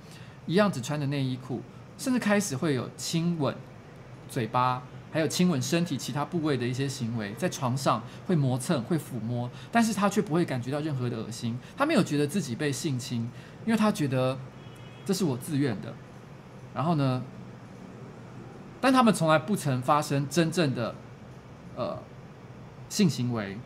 [0.45, 1.63] 一样只穿着内衣裤，
[1.97, 3.55] 甚至开始会有亲吻
[4.29, 4.83] 嘴巴。
[5.17, 13.31] 还有亲吻身体其他部位的一些行为，在床上会磨蹭、会抚摸，但是他却不会感觉到任何的恶心，他没有觉得自己被性侵，
[13.65, 14.39] 因为他觉得
[15.07, 15.95] 这是我自愿的。
[16.75, 17.23] 然后呢，
[18.79, 20.95] 但他们从来不曾发生真正的
[21.77, 21.99] 呃
[22.91, 23.57] 性行为。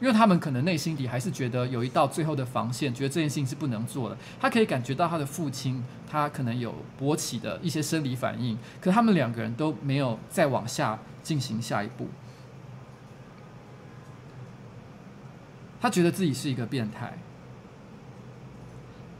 [0.00, 4.16] 因为他们可能内心里还是觉得有一道最后的防线，觉得这件事情是不能做的。
[4.40, 12.08] 他可以感觉到他的父亲，他可能有勃起的一些生理反应，可他们两个人都没有再往下进行下一步。
[15.82, 17.18] 他觉得自己是一个变态，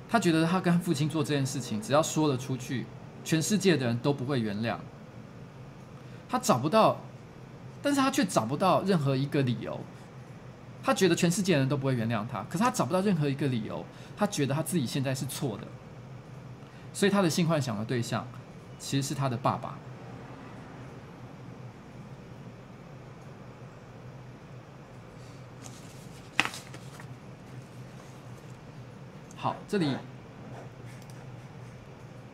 [0.09, 2.87] 他觉得他跟父亲做这件事情，只要说了出去，
[3.23, 4.77] 全世界的人都不会原谅。
[6.29, 6.99] 他找不到，
[7.83, 9.79] 但是他却找不到任何一个理由。
[10.83, 13.85] 他觉得全世界人都不会原谅他，可是他找不到任何一个理由。
[14.17, 15.65] 他觉得他自己现在是错的，
[16.93, 18.27] 所以他的性幻想的对象
[18.79, 19.79] 其实是他的爸爸。
[29.37, 29.97] 好，这里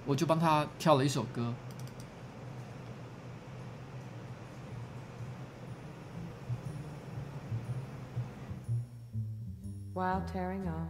[0.04, 1.54] 我就帮他挑了一首歌。
[9.95, 10.89] While tearing on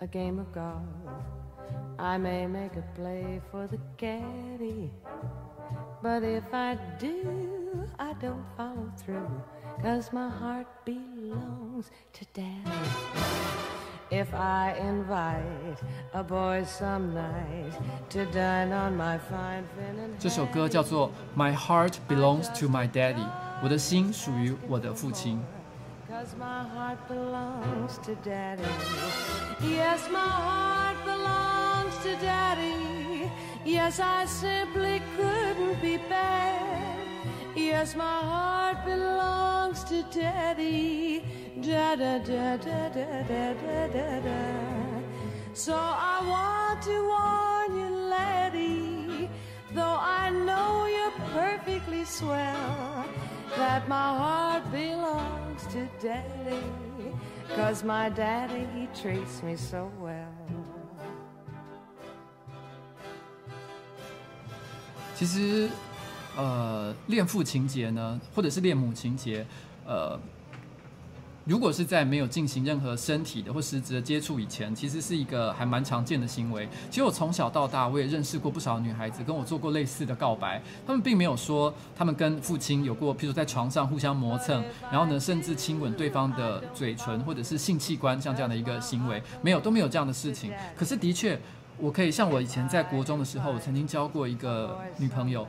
[0.00, 0.82] a game of golf,
[1.98, 4.90] I may make a play for the caddy.
[6.00, 9.28] But if I do, I don't follow through,
[9.82, 12.70] cause my heart belongs to daddy.
[14.10, 15.82] If I invite
[16.14, 17.72] a boy some night
[18.10, 23.26] to dine on my fine fin and 这首歌叫做 My Heart Belongs to My Daddy，
[23.62, 25.38] 我的心属于我的父亲。
[26.23, 28.63] Cause my heart belongs to daddy.
[29.61, 33.29] Yes, my heart belongs to daddy.
[33.65, 37.05] Yes, I simply couldn't be bad.
[37.57, 41.25] Yes, my heart belongs to daddy.
[41.61, 45.01] Da da da da da da da da da.
[45.53, 49.29] So I want to warn you, laddie,
[49.73, 53.05] though I know you're perfectly swell,
[53.57, 55.41] that my heart belongs.
[55.71, 56.61] To daddy,
[57.55, 60.27] cause my daddy he treats me so well.
[65.15, 65.69] 其实，
[66.35, 69.45] 呃，恋父情节呢，或者是恋母情节，
[69.85, 70.19] 呃。
[71.45, 76.69] 如果是在没有进行任何身体的或实质的接触以前，其实是一个还蛮常见的行为。
[76.89, 80.61] 其实我从小到大，我也认识过不少女孩子跟我做过类似的告白。
[80.87, 90.49] 她们并没有说她们跟父亲有过，譬如在床上互相磨蹭，然后呢，甚至亲吻对方的嘴唇或者是性器官，像这样的一个行为，没有，都没有这样的事情。
[90.77, 91.37] 可是的确，
[91.77, 95.45] 我可以像我以前在国中的时候，我曾经交过一个女朋友，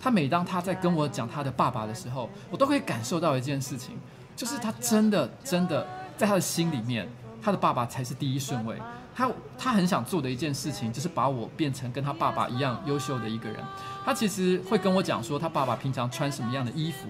[0.00, 3.96] 她每当她在跟我讲她的爸爸的时候，我都可以感受到一件事情。
[4.36, 5.84] 就是他真的真的
[6.16, 7.08] 在他的心里面，
[7.42, 8.76] 他的爸爸才是第一顺位。
[9.14, 13.58] 他他很想做的一件事情，就是把我变成跟他爸爸一样优秀的一个人。
[14.04, 17.08] 他其实会跟我讲说，他爸爸平常穿什么样的衣服，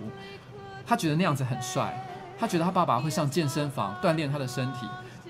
[0.87, 2.01] 他觉得那样子很帅。
[2.39, 4.87] 他觉得他爸爸会上健身房锻炼他的身体。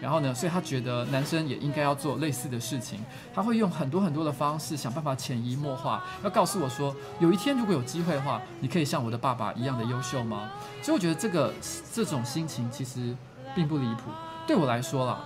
[0.06, 3.00] 然后呢，所以他觉得男生也应该要做类似的事情。
[3.34, 10.48] 他会用很多很多的方式想办法潜移默化，要告诉我说，有一天如果有机会的话，你可以像我的爸爸一样的优秀吗？
[10.80, 11.52] 所以我觉得这个
[11.92, 13.16] 这种心情其实
[13.52, 14.02] 并不离谱。
[14.46, 15.18] 对我来说啦，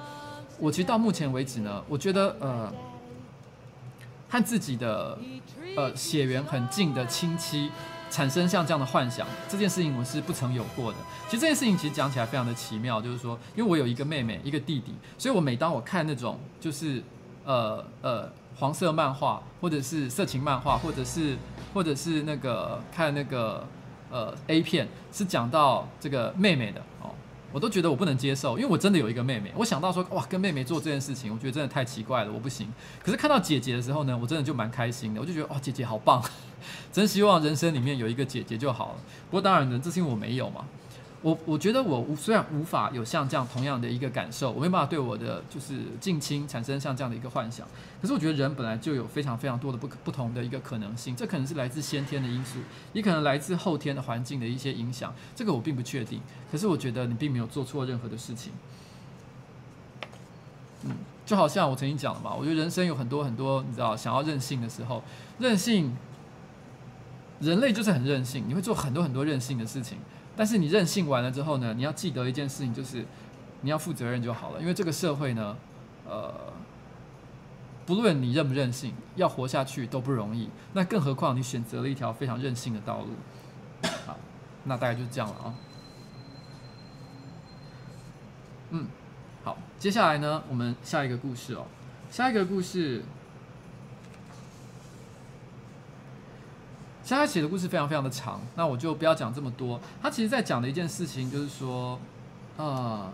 [0.59, 2.73] 我其实到目前为止呢，我觉得呃，
[4.31, 5.19] 和自己的
[5.77, 7.71] 呃血缘很近的亲戚。
[8.11, 10.99] 产生像这样的幻想，这件事情我是不曾有过的。
[11.29, 17.03] 其实这件事情其实讲起来非常的奇妙，就是说，因为我有一个妹妹，一个弟弟，所以我每当我看那种就是
[17.45, 21.37] 呃呃黄色漫画，或者是色情漫画，或者是
[21.73, 23.67] 或者是那个看那个
[24.11, 26.83] 呃 A 片，是讲到这个妹妹的，
[27.53, 29.53] 我都觉得我不能接受，因为我真的有一个妹妹。
[29.57, 32.73] 我想到说，哇，跟妹妹做这件事情，我觉得真的太奇怪了，我不行。
[33.03, 36.23] 可是看到姐姐的时候呢，我真的就蛮开心的，我就觉得哇，姐姐好棒，
[36.93, 38.99] 真希望人生里面有一个姐姐就好了。
[39.31, 40.65] 不过当然呢，这是因为我没有嘛。
[41.23, 47.67] 我我觉得我虽然无法有像这样同样的一个感受，我没办法对我的就是近亲产生像这样的一个幻想。
[48.01, 52.61] 可是我觉得人本来就有非常非常多的不不同的一个可能性，这可能是来自先天的因素，
[52.95, 55.15] 也可能来自后天的环境的一些影响。
[55.37, 56.23] 这个我并不确定。
[56.51, 58.53] 可是我觉得你并没有做错任何的事情。
[60.85, 60.93] 嗯，
[61.27, 65.03] 就好像我曾经讲了嘛，我觉得人生有很多很多，你知道，想要任性的时候，
[65.39, 65.95] 任性，
[67.41, 69.99] 人类就是很任性，你会做很多很多任性的事情。
[70.37, 73.05] 但是你任性完了之后呢，你要记得一件事情，就是
[73.61, 74.61] 你要负责任就好了。
[74.61, 75.57] 因为这个社会呢，
[76.09, 76.33] 呃，
[77.85, 80.49] 不论你任不任性，要活下去都不容易。
[80.73, 83.09] 那更何况你选择了一条非常任性的道路。
[84.07, 84.17] 好，
[84.65, 85.55] 那大概就是这样了啊。
[88.71, 88.87] 嗯，
[89.45, 91.67] 好，接下来呢，我们下一个故事哦。
[92.11, 93.03] 下一个故事。
[97.19, 99.81] 他写的故事非常非常的长，那我就不要讲这么多。
[100.03, 101.99] 他其实在讲的一件事情就是说，
[102.57, 103.13] 呃，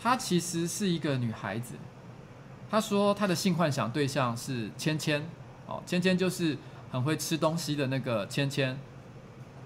[0.00, 1.74] 她其实是一个女孩子。
[2.70, 5.22] 她说她的性幻想对象是芊芊，
[5.66, 6.56] 哦，芊芊就是
[6.90, 8.76] 很会吃东西的那个芊芊，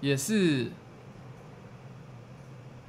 [0.01, 0.71] 也是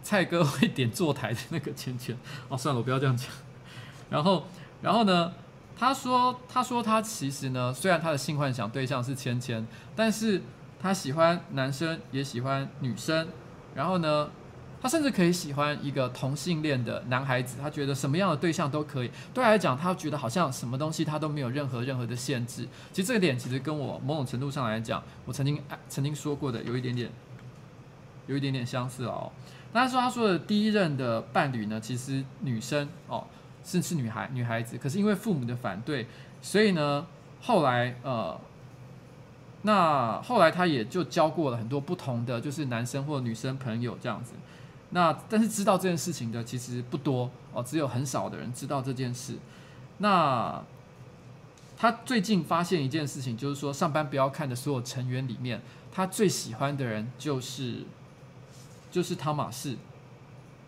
[0.04, 2.15] 蔡哥会点坐台的那个芊芊。
[2.49, 3.28] 哦，算了，我不要这样讲。
[4.10, 4.45] 然后，
[4.82, 5.34] 然后呢？
[5.84, 10.41] 他说：“他说他其实呢，虽然他的性幻想对象是芊芊，但是
[10.80, 13.28] 他喜欢男生也喜欢女生，
[13.76, 14.30] 然后呢，
[14.82, 17.58] 他甚至可以喜欢一个同性恋的男孩子。
[17.62, 19.12] 他觉得什么样的对象都可以。
[19.34, 22.65] 对他来讲，他觉得好像什么东西他都没有任何任何的限制。
[22.93, 27.12] 其实这个点其实跟我某种程度上来讲，我曾经曾经说过的有一点点，
[28.28, 29.30] 有一点点相似哦。
[29.73, 33.25] 那他说他说的第一任的伴侣呢，其实女生哦。”
[33.64, 36.06] 是是女孩女孩子，可是因为父母的反对，
[36.42, 37.06] 所以呢，
[37.42, 38.38] 后来呃，
[39.62, 44.34] 那后来他也就交过了很多不同的就是男生或女生朋友这样子。
[44.90, 49.38] 那但是知道这件事情的其实不多哦，只有很少的人知道这件事。
[50.00, 50.62] 那
[51.78, 55.62] 他最近发现一件事情，就是说上班不要看的所有成员里面，
[55.92, 57.86] 他最喜欢的人就是
[58.92, 59.78] 就是汤玛士，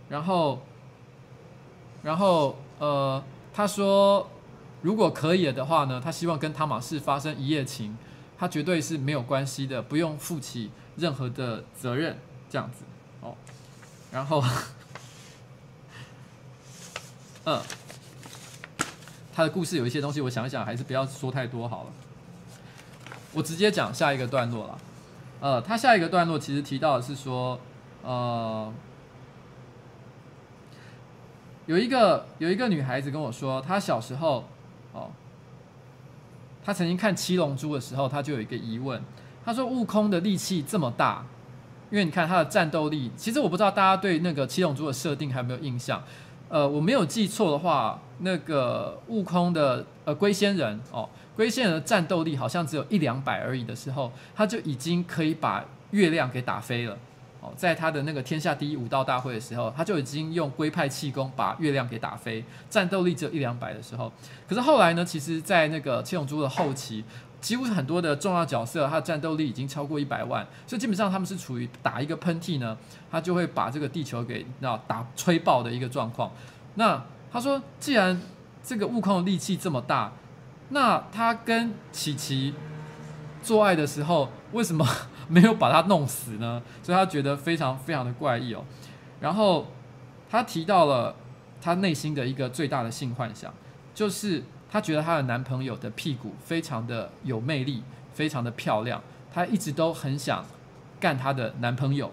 [0.07, 0.61] 然后
[2.01, 2.55] 然后。
[2.77, 3.23] 呃，
[3.53, 4.29] 他说，
[4.81, 7.97] 如果可以的话呢，他希望跟汤马士发生一夜情，
[8.37, 12.17] 他绝对是没有关系的，不用负起任何的责任，
[12.49, 12.83] 这样子
[13.21, 13.35] 哦。
[14.11, 14.43] 然后，
[17.45, 17.61] 嗯，
[19.33, 21.89] 他的故事有一些东西，我想一想，还是不要说太多好了。
[23.31, 24.77] 我直接讲下一个段落了。
[25.39, 27.59] 呃，他下一个段落其实提到的是说，
[28.03, 28.73] 呃。
[31.65, 34.45] 有一个有一个女孩子跟我说，她小时候，
[34.93, 35.09] 哦，
[36.63, 39.01] 她曾经看《七龙珠》的时候，她就有一个疑问。
[39.43, 41.23] 她说：“悟空的力气这么大，
[41.91, 46.03] 因为你看他的战斗力，其实我不知道大家对那个《七龙珠》的设定还有没有印象？
[46.49, 56.97] 呃，我没有记错的话，那个悟空的呃龟仙人哦，龟仙人的战斗力好像只有一两百而已的时候，他就已经可以把月亮给打飞了。”
[57.55, 64.11] 在他的那个天下第一武道大会的时候，他就已经用龟派气功把月亮给打飞，战斗力只有一两百的时候。
[64.47, 67.03] 可是后来呢，其实，在那个七龙珠的后期，
[67.41, 72.77] 几乎很多的重要角色，他的战斗力已经超过一百万，所以基本上他们是处于打一个喷嚏呢，
[73.11, 76.31] 他就会把这个地球给那打吹爆的一个状况。
[76.75, 78.21] 那他说，既然
[78.63, 80.11] 这个悟空的力气这么大，
[80.69, 82.53] 那他跟琪琪
[83.41, 84.87] 做爱的时候，为什么？
[85.29, 88.63] 没有把他弄死呢，所以他觉得非常非常的怪异哦。
[89.19, 89.67] 然后
[90.29, 91.15] 他提到了
[91.61, 93.53] 他内心的一个最大的性幻想，
[93.93, 97.81] 就是他觉得他的男朋友的屁股非常的有魅力，
[98.13, 99.01] 非常的漂亮，
[99.33, 100.45] 他一直都很想
[100.99, 102.11] 干他的男朋友。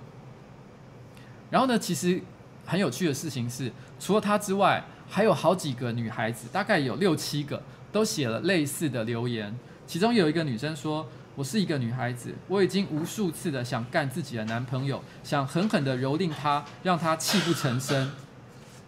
[1.51, 2.23] 然后呢，其实
[2.65, 9.55] 很有趣的事情是，除了他之外，还有好几个女孩子，大概有六七个，都写了类似的留言。
[9.87, 11.07] 其中有一个女生说。
[11.35, 18.11] 我是一个女孩子，我已经无数次的想干自己的男朋友，想狠狠的蹂躏他，让他泣不成声。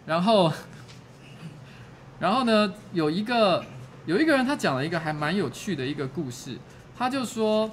[0.05, 0.51] 然后，
[2.19, 3.65] 然后呢，有一个
[4.05, 6.57] 有一个人，他讲了一个还蛮有趣的一个故事。
[6.97, 7.71] 他就说，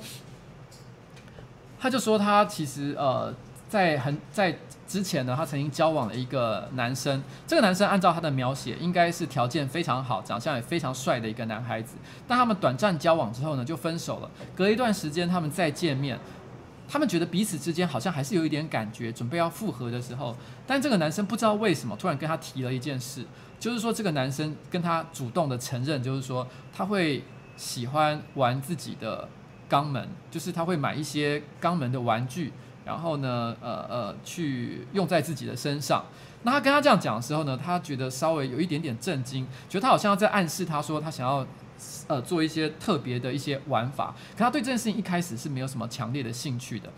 [1.79, 3.35] 他就说他其实呃，
[3.69, 4.59] 在很在。
[4.93, 11.97] 之前呢，他曾经交往了一个男生，这个男生按照他的描写，应该是条件非常好，长相也非常帅的一个男孩子。
[12.29, 14.31] 但他们短暂交往之后呢，就分手了。
[14.55, 16.19] 隔一段时间，他们再见面，
[16.87, 20.37] 他们觉得彼此之间好像还是有一点感觉，准备要复合的时候，
[20.67, 23.25] 但这个男生不知道为什么突然跟他提了一件事，
[23.59, 27.25] 就是说这个男生跟他主动的承认，就是说他会
[27.57, 29.27] 喜欢玩自己的
[29.71, 32.53] 肛门，就是他会买一些肛门的玩具，
[32.85, 36.05] 然后呢，呃呃，去用在自己的身上。
[36.45, 41.47] 那他跟他这样讲的时候呢，他觉得稍微有一点点震惊，觉得他好像在暗示他说他想要，
[42.09, 44.15] 呃，做一些特别的一些玩法。
[44.37, 46.89] 可他对这件事情一开始是没有什么强烈的兴趣的。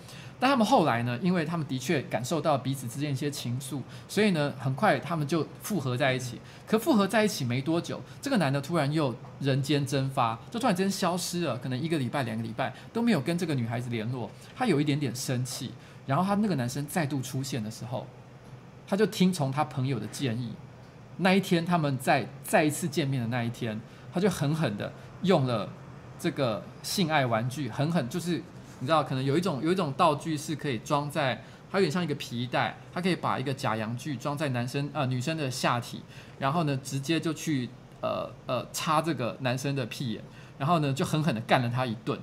[0.45, 6.39] 但他们后来呢，因为他们的确感受到彼此之间一些情愫，所以呢，很快他们就复合在一起。
[6.67, 14.31] 可复合在一起没多久，这个男的突然又人间蒸发，就突然间消失了，可能一个礼拜、两个礼拜都没有跟这个女孩子联络。
[14.55, 15.73] 他有一点点生气，
[16.05, 18.07] 然后他那个男生再度出现的时候。
[18.87, 20.53] 他就听从他朋友的建议，
[21.17, 23.81] 那一天他们在再一次见面的那一天，
[24.13, 24.93] 他就狠狠的
[25.23, 25.67] 用了
[26.19, 28.43] 这个性爱玩具，狠狠就是
[28.81, 36.03] 你知道，可能有一种有一种道具是可以装在，它有点像一个皮带，它可以把一个假阳具装在男生呃女生的下体，
[36.39, 37.69] 然后呢直接就去
[38.01, 40.23] 呃呃插这个男生的屁眼，
[40.59, 42.19] 然后呢就狠狠的干了他一顿，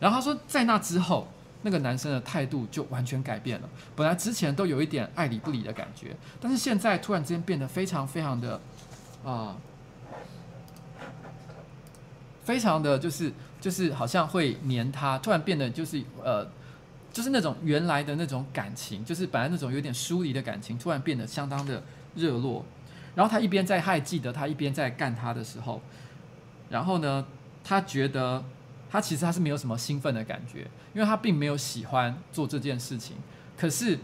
[0.00, 1.28] 然后他说在那之后。
[1.66, 3.68] 那个男生的态度就完全改变了。
[3.96, 8.60] 本来之前都有一点爱理不理的感觉，但是现在突然之间变得非常非常的
[9.24, 9.56] 啊、呃，
[12.44, 13.32] 非常的就是
[13.64, 16.46] 就是好像会黏他，突然变得就是呃，
[17.10, 21.82] 就是那种原来的那种感情，就是本来那种有点疏离的感情，突然变得相当的
[22.14, 22.62] 热络。
[23.14, 25.80] 然后他一边在，他还记得他一边在干他的时候，
[26.68, 27.24] 然后呢，
[27.64, 28.44] 他觉得。
[28.90, 30.60] 他其实他是没有什么兴奋的感觉，
[30.94, 33.16] 因为他并没有喜欢做这件事情。
[33.56, 33.98] 可是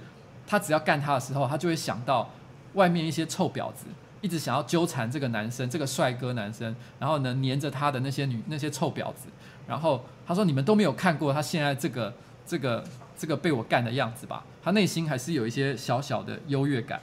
[0.45, 2.29] 他只要干他的时候，他就会想到
[2.75, 3.87] 外面一些臭婊子
[4.21, 9.29] 一直想要纠缠这个男生，这个帅哥男生，然后呢黏着他的那些女那些臭婊子。
[9.71, 12.13] 然后他说：“你们都没有看过他现在这个
[12.45, 12.85] 这个
[13.17, 17.01] 这个被我干的样子吧？”他内心还是有一些小小的优越感。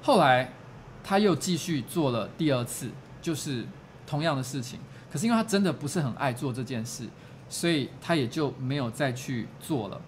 [0.00, 0.50] 后来，
[1.04, 2.88] 他又继续做了第二次，
[3.20, 3.66] 就是
[4.06, 4.80] 同样的事情。
[5.12, 7.06] 可是因为他真的不是很爱做这件事，
[7.50, 10.00] 所以他也就没有再去做了。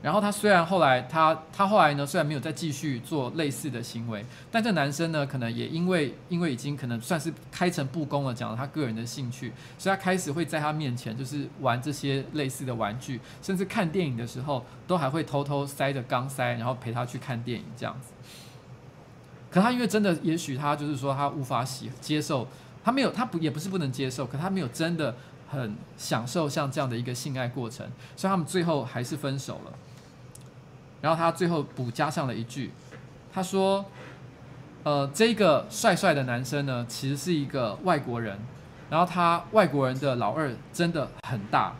[0.00, 18.12] 然后他虽然后来他他后来呢，虽然没有再继续做类似的行为，但这男生呢，可能也因为因为已经可能算是开诚布公了，讲了他个人的兴趣，所以他开始会在他面前就是玩这些类似的玩具，甚至看电影的时候都还会偷偷塞着钢塞，然后陪他去看电影这样子。
[19.50, 22.46] 可他因为真的，也许他就是说他无法喜接受，
[22.84, 25.16] 他没有他不也不是不能接受，可他没有真的
[25.48, 27.84] 很享受像这样的一个性爱过程，
[28.14, 29.72] 所以他们最后还是分手了。
[31.00, 32.72] 然后他最后补加上了一句，
[33.32, 33.84] 他说
[34.82, 38.38] ：“呃，这个帅帅的男生呢，其实是一个外国人，
[38.90, 41.74] 然后他外国人的老二真的很大。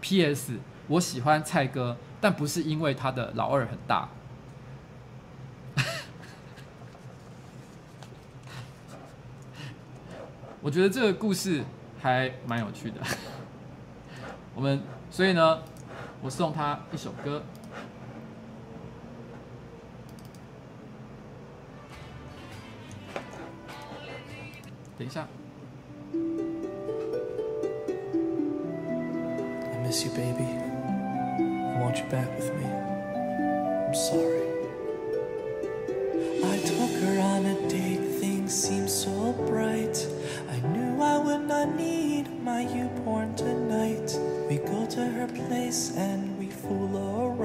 [0.00, 0.58] P.S.
[0.86, 4.08] 我喜欢蔡哥，但不是因为他的老二很大。
[10.60, 11.64] ”我觉得这个故事
[12.00, 13.00] 还蛮有趣的。
[14.54, 15.60] 我们所以呢，
[16.20, 17.42] 我送他一首歌。
[24.97, 25.27] 等一下。
[29.73, 30.47] I miss you, baby.
[31.73, 32.65] I want you back with me.
[32.65, 34.41] I'm sorry.
[36.43, 38.01] I took her on a date.
[38.19, 40.07] Things seem so bright.
[40.49, 44.17] I knew I would not need my YouPorn tonight.
[44.49, 47.36] We go to her place and we fool around.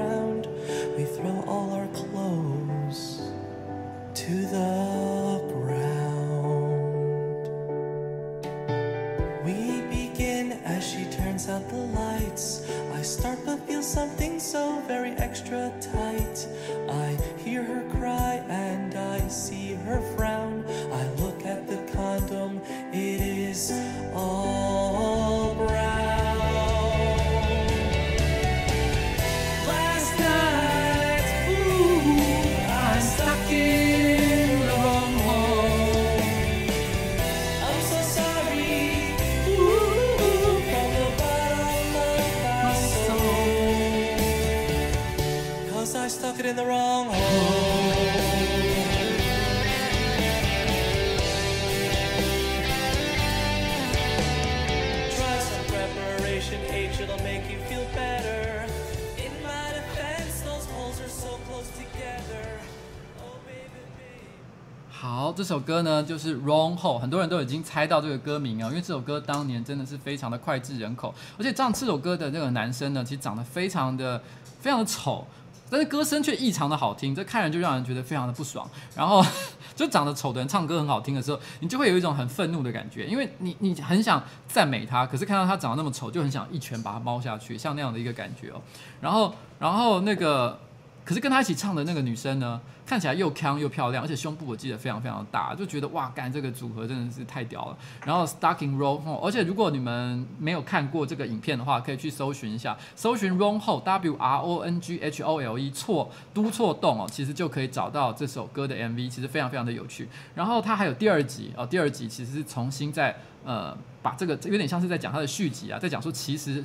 [65.43, 74.23] 这首歌呢就是 Wrong Hole，很多人都已经猜到这个歌名啊，因为这首歌当年真的是非常的脍炙人口，而且唱这首歌的那个男生呢，其实长得非常的
[74.61, 75.27] 非常的丑，
[75.69, 78.65] 但是歌声却异常的好听，这看人就让人觉得非常的不爽。
[78.95, 79.21] 然后
[79.75, 88.61] 就长得丑的人唱歌很好听的时候，你就会有一种很愤怒的感觉，因为你你很想赞美他，可是看到他长得那么丑，就很想一拳把他猫下去，像那样的一个感觉哦。
[89.01, 90.57] 然后然后那个。
[91.05, 97.77] 可是跟他一起唱的那个女生呢，看起来又锵又漂亮，而且胸部我记得非常非常大，就觉得哇，干这个组合真的是太屌了。
[98.05, 105.57] 然后 Stuck in Wrong Hole，而且如果你们没有看过这个影片的话，可以去搜寻一下，搜寻 Wrong h o W R O N G H O L
[105.57, 110.07] E 错都错洞哦，其实就可以找到这首歌的 MV，其实非常非常的有趣。
[110.33, 116.63] 然后它还有第二集哦，第二集其实是重新在呃把这个有点像是在讲它的续集啊，在讲说其实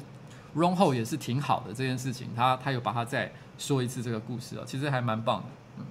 [0.55, 3.33] Wrong h o 也是挺好的这件事情，他他有把它在。
[3.59, 5.47] 说一次这个故事哦，其实还蛮棒的。
[5.79, 5.85] 嗯，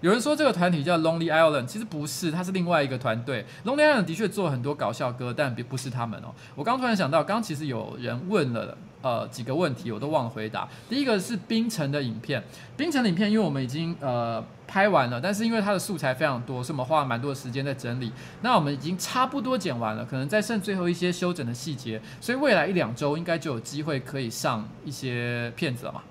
[0.00, 3.44] 有人说这个团体叫 Lonely Island，其实不是，它是另外一个团队。
[3.64, 6.32] Lonely Island 的确做很多搞笑歌，但别不是他们哦。
[6.54, 10.68] 我刚突然想到，刚其实有人问了呃几个问题，我都忘了回答。
[10.88, 12.42] 第一个是冰城的影片，
[12.76, 18.12] 冰城影片，因为我们已经呃拍完了，但是因为它的素材非常多，所以我们花了蛮多的时间在整理。
[18.40, 26.02] 那我们已经差不多剪完了，可能再剩最后一些修整的细节，所以未来一两周应该就有机会可以上一些片子了嘛。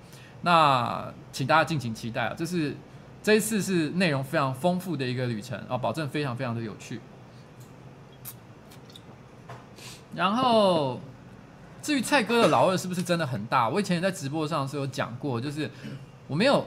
[0.42, 2.34] 那请大家敬请期待啊！
[2.36, 2.76] 这是
[3.22, 7.00] 这一次是内容非常丰富的一个旅程啊，保证非常非常的有趣。
[10.14, 11.00] 然后
[11.80, 13.68] 至于蔡哥的老二是不是真的很大？
[13.68, 15.70] 我以前也在直播上是有讲过，就是
[16.26, 16.66] 我没有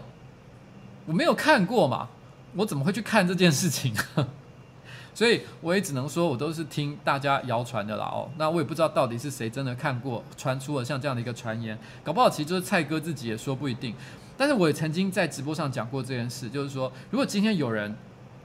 [1.05, 2.07] 我没有看过嘛，
[2.55, 3.93] 我怎么会去看这件事情？
[5.16, 8.30] 所以我也只能说，我都是听大家谣传的啦哦。
[8.38, 13.95] 那我也不知道到底是谁真的看过，传出了像这样的一个传言，搞不好其实就是蔡哥自己也说不一定。
[14.38, 17.95] 但是我也曾经在直播上讲过这件事，就是说，如果今天有人，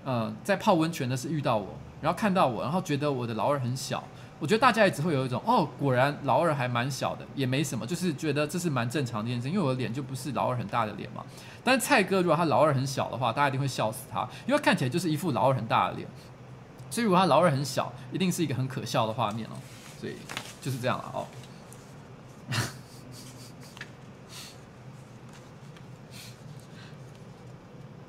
[0.04, 1.66] 呃，在泡温泉的是遇到我，
[2.00, 4.04] 然后看到我，然后觉得我的老二很小，
[4.38, 11.24] 我觉得大家也只会有一种哦，果然老二还蛮小的，也没什么，就是觉得这是蛮正常的一件事，因为我的脸就不是老二很大的脸嘛。
[11.64, 16.08] 但是蔡哥如果他老二很小的话，大家一定会笑死他，因为看起来就是一副老二很大的脸。
[16.90, 19.52] 所以如果他老二很小，一定是一个很可笑的画面哦。
[20.00, 20.16] 所以
[20.60, 21.26] 就是这样了哦。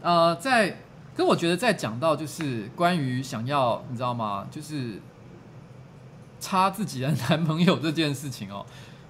[0.01, 0.77] 呃，在
[1.15, 4.47] 跟我觉得在讲到就是关于想要你知道吗？
[4.49, 4.99] 就是
[6.39, 8.65] 插自己的男朋友这件事情哦，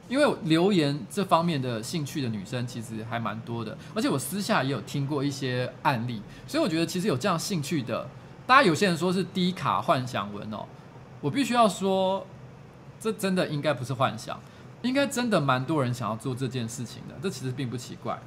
[0.09, 8.05] 因为留言这方面的兴趣的女生其实还蛮多的，而且我私下也有听过一些案例，所以我觉得其实有这样兴趣的。
[8.51, 10.65] 大家有些人说是低卡幻想文哦，
[11.21, 12.27] 我必须要说，
[12.99, 14.37] 这真的应该不是幻想，
[14.81, 18.19] 应该真的蛮多人想要做这件事情的，这其实并不奇怪。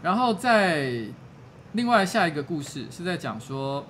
[0.00, 1.08] 然后在
[1.72, 3.84] 另外下一个故事是在讲说，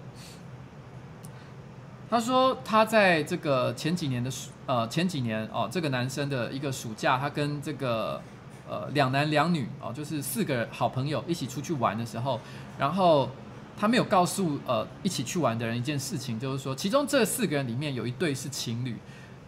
[2.10, 8.20] 他说他在这个前几年的暑呃前几年哦，这个男生的一个暑假，他跟这个
[8.68, 12.40] 呃两男两女哦，就是四个好朋友一起出去玩的时候，
[12.76, 13.30] 然后。
[13.76, 18.96] 他没有告诉呃一起去玩的人一件事情，就是说其中这四个人里面有一对是情侣，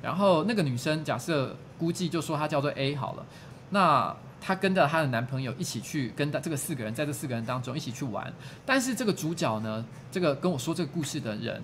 [0.03, 3.27] 然后那个女生假设估计就说她叫做 A 好了，
[3.71, 8.33] 那她跟着她的男朋友一起去跟这个四个人在这四个人当中一起去玩，
[8.65, 11.63] 但是这个主角呢，这个跟我说这个故事的人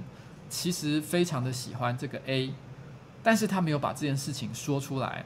[0.49, 2.53] 其实非常的喜欢这个 A，
[3.23, 5.25] 但是他没有把这件事情说出来。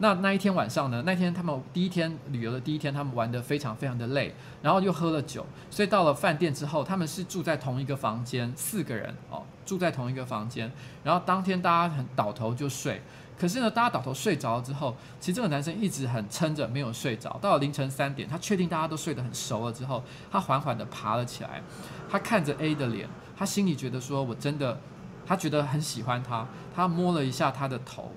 [0.00, 1.02] 那那一天晚上呢？
[1.04, 4.32] 那天他们第一天旅游的第一天，他们玩得非常非常的累，
[4.62, 10.70] 然后又喝了酒，所以到了饭店之后，他们是住在同一个房间，四个人哦，住在同一个房间。
[11.02, 13.02] 然后当天大家很倒头就睡，
[13.36, 17.36] 可是呢，大家倒头睡着了之后，其实这个男生一直很撑着没有睡着。
[17.42, 21.60] 到了凌晨三点，他确定大家都睡得很熟了之后，他缓缓地爬了起来，
[22.08, 24.78] 他看着 A 的脸，他心里觉得说：“我真的，
[25.26, 28.12] 他觉得很喜欢他。”他摸了一下他的头，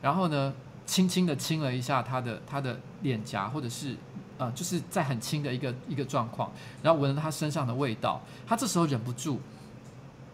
[0.00, 0.54] 然后呢，
[0.90, 3.94] 轻轻的亲了一下他的他的脸颊，或者是
[4.38, 6.50] 呃，就是在很轻的一个一个状况，
[6.82, 8.20] 然后闻了他身上的味道。
[8.44, 9.38] 他这时候忍不住，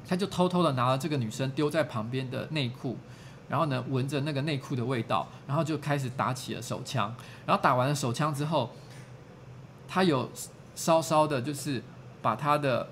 [0.09, 2.97] 他就偷偷的拿了这个女生丢在旁边的内裤，
[3.51, 7.15] 然后呢，闻着那个内裤的味道，然后就开始打起了手枪。
[7.45, 8.71] 然后打完了手枪之后，
[9.87, 10.31] 他有
[10.75, 11.83] 稍稍的，就是
[12.23, 12.89] 把他的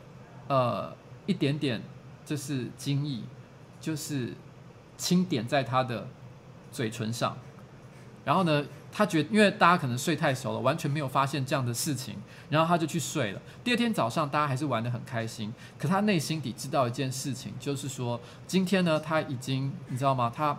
[0.49, 0.95] 呃
[1.25, 1.83] 一点点
[2.27, 3.23] 就是精液，
[3.81, 4.35] 就是
[4.99, 6.07] 轻点在他的
[6.71, 7.35] 嘴唇上。
[8.25, 12.16] 然后呢，他觉，因为大家可能睡太熟了，完全没有发现这样的事情，
[12.49, 13.41] 然后他就去睡了。
[13.62, 15.53] 第二天早上，大家还是玩得很开心。
[15.79, 20.33] 可他内心底知道一件事情，就是说，今天呢，他已经，你知道吗？
[20.35, 20.57] 他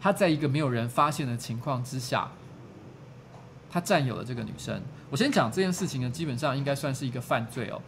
[0.00, 2.30] 他在一个没有人发现的情况之下，
[3.70, 4.82] 他占有了这个女生。
[5.10, 7.82] 我先讲这件事情呢，基本上应该算是一个犯罪哦。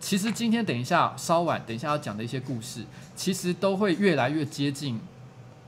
[0.00, 5.00] 其实今天等一下稍晚等一下要讲的一些故事，其实都会越来越接近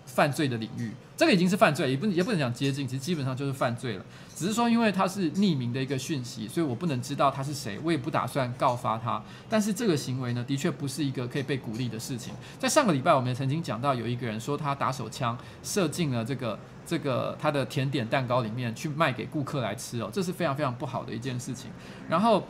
[0.06, 0.92] 犯罪的领域。
[1.20, 4.04] 这个已经是犯罪，也不也不能讲接近，其实基本上就是犯罪了。
[4.34, 9.22] 只是说，因为他是匿名的一个讯息，所以我不能知道他是谁，我也不打算告发他。
[9.46, 12.32] 但是这个行为呢，的确不是一个可以被鼓励的事情。
[12.58, 21.70] 在上个礼拜，我们也曾经讲到，有一个人说他打手枪射进了这个这个他的甜点蛋糕里面去卖给顾客来吃哦，这是非常非常不好的一件事情。
[22.08, 22.42] 然后。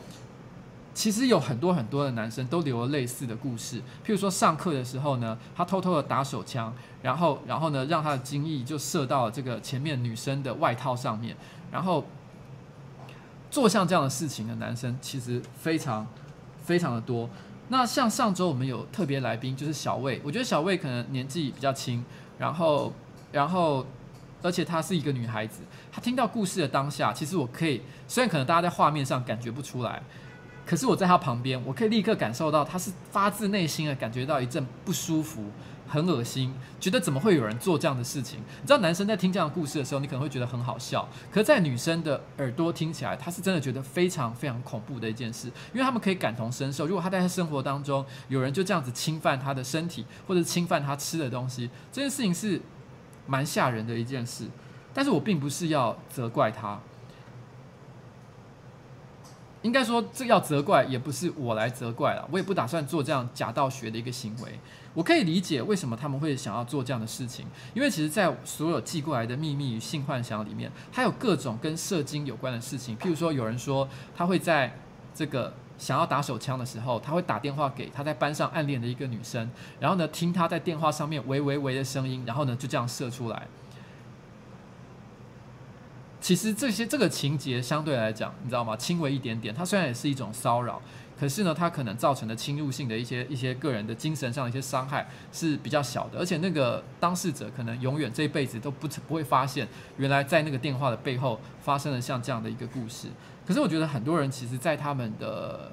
[0.93, 11.35] 其实有很多很多的男生都留了类似的故事，譬如说上课的时候呢，他偷偷的打手枪，然后然后呢，让他的精液就射到了这个前面女生的外套上面，
[11.71, 12.05] 然后
[13.49, 16.05] 做像这样的事情的男生其实非常
[16.63, 17.29] 非常的多。
[17.69, 22.03] 那像上周我们有特别来宾就是小魏，我觉得小魏可能年纪比较轻，
[22.37, 22.91] 然后
[23.31, 23.85] 然后
[24.41, 30.03] 而且她是一个女孩子，她听到故事的当下，其实我可以，虽然可能大家在画面上感觉不出来。
[30.71, 35.43] 可是我在他旁边，我可以立刻感受到他是发自内心的感觉到一阵不舒服，
[35.85, 38.39] 很恶心，觉得怎么会有人做这样的事情？
[38.39, 46.87] 你知道，男生在听这样的故事的时候，你可能会觉得很好笑，可是在女生的耳朵听起来，他是真的觉得非常非常恐怖的一件事，因为他们可以感同身受。
[46.87, 52.61] 如果他在生活当中有人就这样子侵犯他的身体，或者侵犯他吃的东西，这件事情是
[53.27, 54.45] 蛮吓人的一件事。
[54.93, 56.79] 但是我并不是要责怪他。
[59.61, 64.59] 应该说，这要责怪也不是我来责怪了，我也不打算做这样假道学的一个行为。
[64.93, 72.97] 我可以理解为什么他们会想要做这样的事情，因为其实，在所有寄过来的秘密与性幻想里面，它有各种跟射精有关的事情。
[72.97, 74.75] 譬如说，有人说他会在
[75.15, 79.49] 这个想要打手枪的时候，他会打电话给他在班上暗恋的一个女生，
[79.79, 83.47] 然后呢，听他在电话上面喂喂喂的声音，然后呢，就这样射出来。
[86.21, 88.77] 其实这些这个情节相对来讲，你知道吗？
[88.77, 89.53] 轻微一点点。
[89.53, 90.79] 它虽然也是一种骚扰，
[91.19, 96.19] 可是呢，它可能造成的侵入性的一些一些个人的精神上的一些伤害是比较小的。
[96.19, 99.67] 而且那个当事者可能永远这一辈子都不不会发现，
[99.97, 103.07] 原来在那个电话的背后发生了像这样的一个故事。
[103.43, 105.71] 可是我觉得很多人其实，在他们的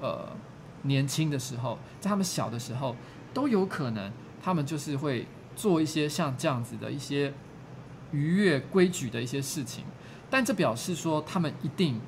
[0.00, 0.30] 呃
[0.84, 2.96] 年轻的时候，在他们小的时候，
[3.34, 4.10] 都有可能
[4.42, 7.34] 他们就是会做一些像这样子的一些。
[8.12, 9.84] 逾越规矩的一些事情，
[10.30, 12.00] 但这表示说他们一定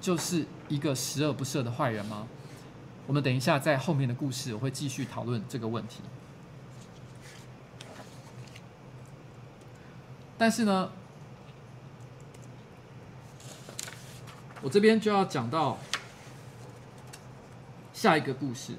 [0.00, 2.26] 就是一个十恶不赦的坏人吗？
[3.06, 6.00] 我们等一下在后面的故事我会继续讨论这个问题。
[10.36, 10.90] 但是呢，
[14.62, 15.78] 我这边就要讲到
[17.92, 18.72] 下一个故事。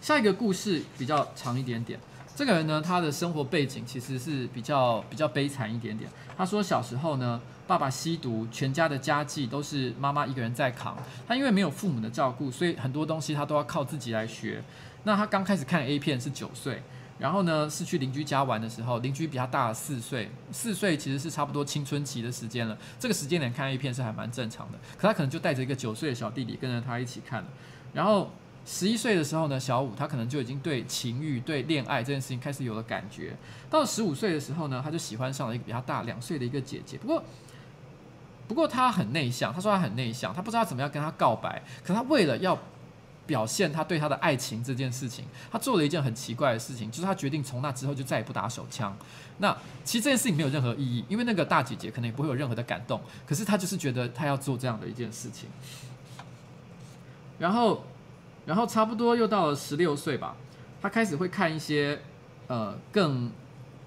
[0.00, 1.98] 下一个故事比较长一点点。
[2.40, 6.10] 这个人呢，他的生活背景其实是比较比较悲惨一点点。
[6.38, 10.96] 他说小时候呢，爸爸吸毒，全家的家计都是妈妈一个人在扛。
[11.28, 14.64] 他因为没有父母的照顾，所以很多东西他都要靠自己来学。
[15.02, 16.82] 那他刚开始看 A 片是九岁，
[17.18, 22.74] 然后呢是去邻居家玩的时候，邻居比他大了四岁，四岁其实是差不多青春期的时间了。
[22.98, 27.48] 这个时间点看 A 片是还蛮正常的，可他可能就带着一个九岁的小弟弟跟着他一起看了，
[27.92, 28.30] 然后。
[28.66, 33.34] 十一岁的时候呢，小五他可能就已经对情欲、对恋爱这件事情开始有了感觉。
[33.68, 36.96] 到了十五岁的时候呢，他就喜欢上了一个比他大两岁的一个姐姐。
[36.98, 37.24] 不过，
[38.46, 41.62] 不过他很内向，他说他很内向，他不知道怎么样跟他告白。
[41.82, 42.56] 可他为了要
[43.26, 48.96] 表现他对他的爱情这件事情，他做了一件很奇怪的事情，就是他决定从那之后就再也不打手枪。
[49.38, 53.00] 那其实这件事情没有任何意义，因为那个大姐姐可能也不会有任何的感动。
[53.26, 55.48] 可是他就是觉得他要做这样的一件事情，
[57.38, 57.82] 然后。
[58.50, 60.34] 然后差不多又到了十六岁吧，
[60.82, 61.96] 他开始会看一些
[62.48, 63.30] 呃更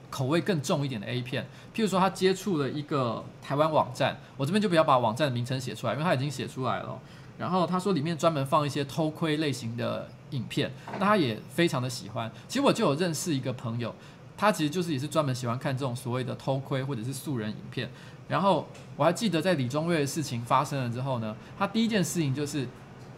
[0.10, 1.44] 口味更重一点的 A 片，
[1.76, 6.98] 譬如说他接触了一个台湾网站，我这边就不要把网站的名称写出来，因为他已经写出来了。
[7.38, 12.32] 然后他说里面专门放一些偷窥类型的影片，那他也非常的喜欢。
[12.48, 13.94] 其实我就有认识一个朋友，
[14.38, 17.90] 他其实就是也是专门喜欢看这种所谓的偷窥或者是素人影片。
[18.30, 22.66] 然后我还记得在李宗瑞的事情发生了之后呢，他第一件事情就是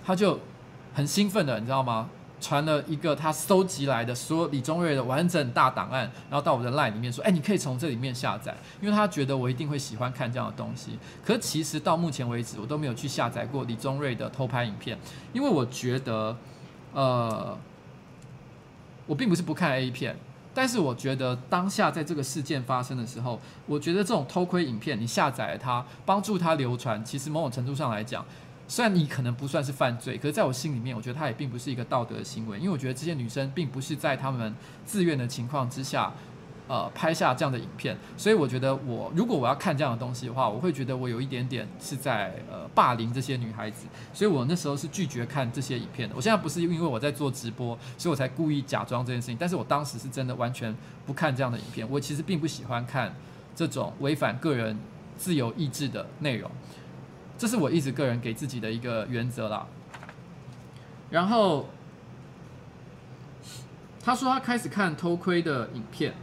[0.03, 0.39] 他就。
[0.95, 2.09] 很兴奋的，你知道吗？
[2.41, 10.99] 传了一个他搜集来的所有李宗瑞的完整大档案，然后到我的 LINE 里面说：“哎，你可以从这里面下载。”因为他觉得我一定会喜欢看这样的东西。
[11.23, 14.97] 可其实到目前为止，我都没有去下载过李宗瑞的偷拍影片，
[15.33, 16.37] 因为我觉得，
[16.93, 17.57] 呃，
[19.07, 20.15] 我并不是不看 A 片，
[20.53, 28.23] 但是我觉得当下在这个事件发生的时候，我觉得这种偷窥影片，你下载了它，帮助它流传，其实某种程度上来讲。
[28.67, 34.53] 虽然你可能不算是犯罪，可是在我心里面，我觉得他也并不是一个道德行为，因为我觉得这些女生并不是在她们
[34.85, 36.11] 自愿的情况之下
[36.67, 46.15] 呃拍下这样的影片，所以我觉得我如果我要看这样的东西的话，我会觉得我有一点点是在呃霸凌这些女孩子，所以我那时候是拒绝看这些影片的。
[46.15, 53.13] 我现在不是因为我在做直播，所以我才故意假装这件事情，但是我当时是真的完全不看这样的影片，我其实并不喜欢看
[53.55, 54.75] 这种违反个人
[55.15, 56.49] 自由意志的内容，
[57.37, 59.65] 这是我一直个人给自己的一个原则啦。
[61.09, 61.67] 然后。
[64.07, 66.13] 他说他开始看偷窥的影片，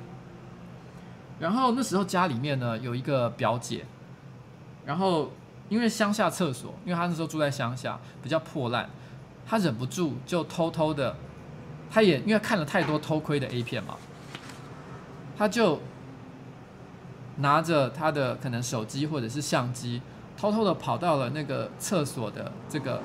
[1.40, 3.84] 然后那时候家里面呢有一个表姐，
[4.86, 5.32] 然后
[5.68, 8.88] 因为乡下厕所，因为他那时候住在乡下，比较破烂，
[9.44, 11.16] 他忍不住就偷偷的，
[11.90, 13.96] 他也因为看了太多偷窥的 A 片嘛，
[15.36, 15.80] 他就
[17.38, 20.00] 拿着他的可能手机或者是相机，
[20.42, 23.00] 偷偷的跑到了那个厕所的这个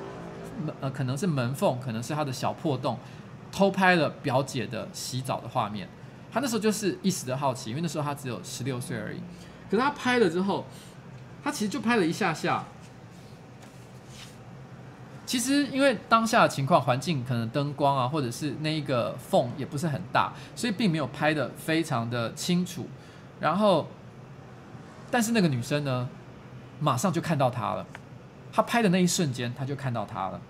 [0.66, 2.98] 门呃可能是门缝，可能是他的小破洞。
[3.52, 5.88] 偷拍了表姐的洗澡的画面，
[6.32, 9.20] 他那时候就是一时的好奇，因为那时候他只有十六岁而已。
[9.70, 10.66] 可是他拍了之后，
[11.44, 12.64] 他其实就拍了一下下。
[15.24, 22.88] 其实因为当下的情况、环境可能灯光啊，或者是那一个缝也不是很大，所以并没有拍的非常的清楚。
[23.38, 23.86] 然后，
[25.08, 26.08] 但是那个女生呢，
[26.80, 27.86] 马上就看到他了。
[28.52, 30.40] 他拍的那一瞬间，他就看到他了，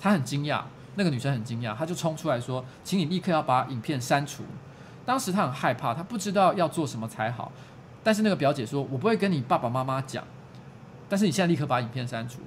[0.00, 0.62] 他很惊讶。
[0.94, 4.44] 那个女生很惊讶，他就冲出来说：“请你立刻要把影片删除。”
[5.06, 7.50] 当时他很害怕，他不知道要做什么才好。
[8.04, 10.22] 但是那个表姐说：“我不会跟你爸爸妈妈讲，
[11.08, 12.40] 但是你现在立刻把影片删除。”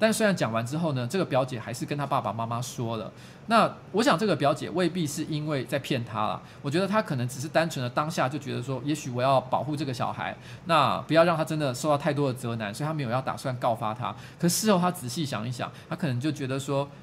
[0.00, 3.12] 但虽然讲完之后呢，这个表姐还是跟她爸爸妈妈说了。
[3.46, 14.12] 那我想这个表姐未必是因为在骗她啦，我觉得她可能只是单纯的当下就觉得说，也许我要保护这个小孩，那不要让他真的受到太多的责难，所以她没有要打算告发他。
[14.40, 16.88] 可事后她仔细想一想，她可能就觉得说。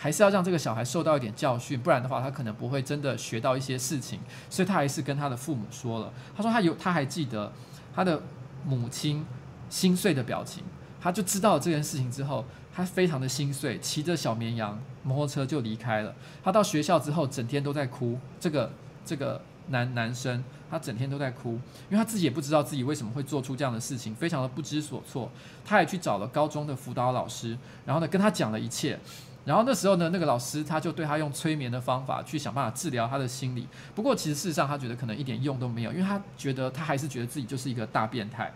[0.00, 4.20] 还是要让这个小孩受到一点教训，不然的话，他可能不会真的学到一些事情。
[4.48, 6.12] 所以他还是跟他的父母说了。
[6.36, 7.50] 他说他有，他还记得
[7.92, 8.22] 他的
[8.64, 9.26] 母亲
[9.68, 10.62] 心碎的表情。
[11.00, 12.44] 他就知道这件事情之后，
[12.74, 16.14] 他非常的心碎，骑着小绵羊摩托车就离开了。
[16.42, 18.18] 他到学校之后，整天都在哭。
[18.40, 18.70] 这个
[19.04, 21.52] 这个男男生，他整天都在哭，
[21.88, 25.30] 因为他自己也不知道自己为什么会做出这样的事情，非常的不知所措。
[25.64, 28.98] 他也去找了高中的辅导老师，然后呢，跟他讲了一切。
[29.44, 33.66] 然后那时候呢，那个老师他就对他用催眠的方法去想办法治疗他的心理。
[33.94, 38.52] 不过其实事实上他觉得可能一点用都没有，因为他觉得他还是觉得自己就是一个大变态。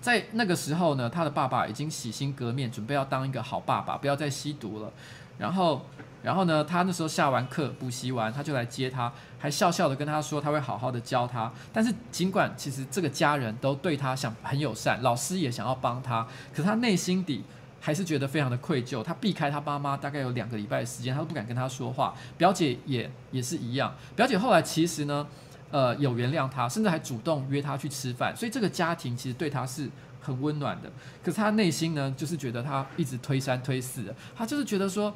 [0.00, 4.92] 在那个时候呢，他的爸爸已经洗心革面，准备要当一个好爸爸，不要再吸毒了。
[5.38, 5.84] 然后，
[6.22, 11.52] 然后呢，他那时候下完课补习完，他就来接他，还笑笑的跟他说他会好好的教他。
[11.72, 17.44] 但是尽管其实这个家人都对他想很友善，老师也想要帮他，可是他内心底。
[17.82, 22.14] 还是觉得非常的愧疚，他避开他爸妈大概有两个礼拜的时间，他都不敢跟他说话。
[22.36, 25.26] 表姐也也是一样，表姐后来其实呢，
[25.70, 29.88] 呃，有原谅他，甚至还主动约他去吃饭，所以这个家庭其实对他是
[30.20, 30.90] 很温暖的。
[31.22, 35.14] 可是他内心呢，就是觉得他一直推三推四，他就是觉得说，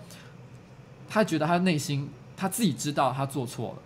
[1.08, 3.78] 他觉得他内心他自己知道他做错了，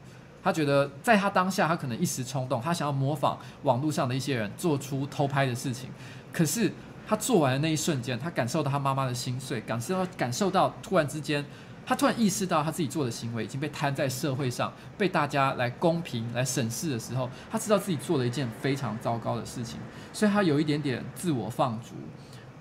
[0.43, 5.91] 他觉得在他当下他可能一时冲动，他想要模仿网络上的一些人做出偷拍的事情，
[6.33, 6.73] 可是。
[7.11, 11.43] 他做完的那一瞬间，他感受到他妈妈的心碎，感受到感受到突然之间，
[11.89, 19.81] 他突然意识到他自己做的行为已经被摊在社会上，被大家来公平来审视的时候，他知道自己做了一件非常糟糕的事情，
[20.13, 21.95] 所以他有一点点自我放逐。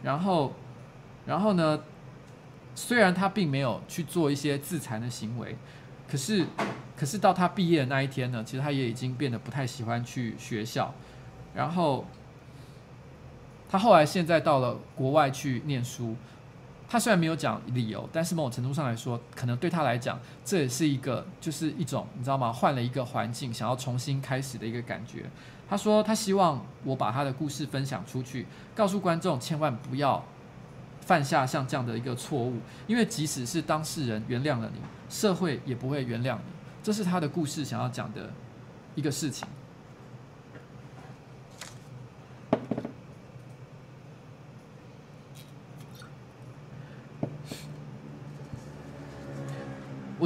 [0.01, 0.53] 然后，
[1.25, 1.77] 然后呢，
[2.73, 5.57] 虽然他并没有去做一些自残的行为，
[6.09, 6.45] 可是，
[6.95, 10.93] 可是到他毕业的那一天呢，其实他也已经变得不太喜欢去学校，
[11.53, 12.05] 然后。
[13.69, 16.15] 他后来现在到了国外去念书，
[16.89, 22.51] 他虽然没有讲理由，但是某种程度上来说，可能对他来讲，这也是一个就是一种你知道吗？
[22.51, 25.25] 换了一个环境，想要重新开始的一个感觉。
[25.69, 30.23] 他说他希望我把他的故事分享出去，告诉观众千万不要
[31.01, 34.79] 犯下像这样的一个错误，因为即使是当事人原谅了你，
[35.09, 36.53] 社会也不会原谅你。
[36.81, 38.31] 这是他的故事想要讲的
[38.95, 39.45] 一个事情。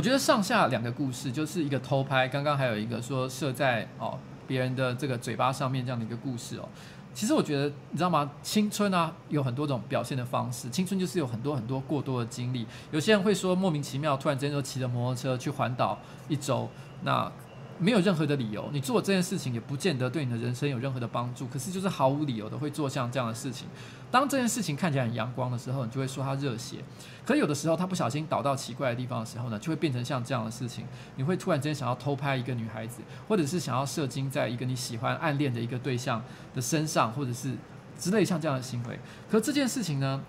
[0.01, 6.67] 我觉得上下两个故事就是一个偷拍，刚刚还有一个说射在哦别人的这个嘴巴上面这样的一个故事哦。
[7.13, 8.31] 其实我觉得你知道吗？
[8.41, 12.65] 青春啊有很多种表现的方式，青春就是有很多很多过多的经历。
[12.89, 15.95] 有些人会说莫名其妙，突然间就骑着摩托车去环岛
[16.27, 16.67] 一周，
[17.03, 17.31] 那
[17.77, 23.67] 没有任何的理由，你做这件事情也不见得对你的人生有任何的帮助，可是就是毫无理由的会做像这样的事情。
[24.11, 26.83] 当这件事情看起来很阳光的时候，你就会说他热血。
[27.25, 30.85] 可有的时候他不小心倒到奇怪的地方的时候呢，就会变成像这样的事情。
[31.15, 36.21] 你会突然间想要偷拍一个女孩子，或者是想要射精在一个你喜欢暗恋的一个对象
[36.53, 37.55] 的身上，或者是
[37.97, 38.99] 之类像这样的行为。
[39.29, 40.21] 可这件事情呢，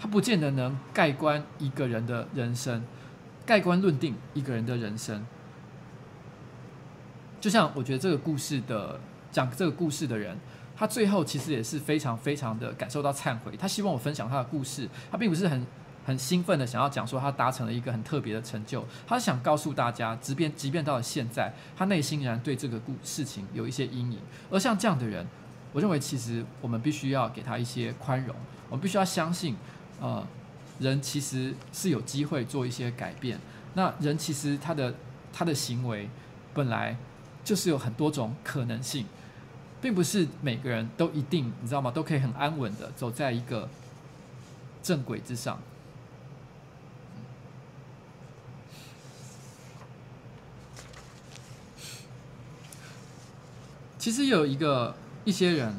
[0.00, 2.82] 它不见得能盖棺一个人的人生，
[3.44, 5.26] 盖棺论定一个人的人生。
[7.40, 8.98] 就像我觉得这个故事的
[9.30, 10.38] 讲这个故事的人，
[10.82, 13.56] 他最后其实也是非常非常的感受到忏悔。
[13.56, 15.64] 他希望我分享他的故事，他并不是很
[16.04, 24.18] 很兴奋的想要讲说他达成了一个很特别的成就，他想告诉大家，即便即便到了现在，他内心仍然对这个故事情有一些阴影。
[24.50, 25.24] 而像这样的人，
[25.72, 28.34] 我认为其实我们必须要给他一些宽容，
[28.68, 29.54] 我们必须要相信，
[30.00, 30.26] 呃，
[30.80, 33.38] 人其实是有机会做一些改变。
[33.74, 34.92] 那人其实他的
[35.32, 36.10] 他的行为
[36.52, 36.96] 本来。
[37.44, 39.04] 就是有很多种可能性，
[39.82, 41.90] 并不是每个人都一定，你知道吗？
[41.90, 43.68] 都可以很安稳的走在一个
[44.80, 45.58] 正轨之上。
[53.98, 55.74] 其实有一个一些人，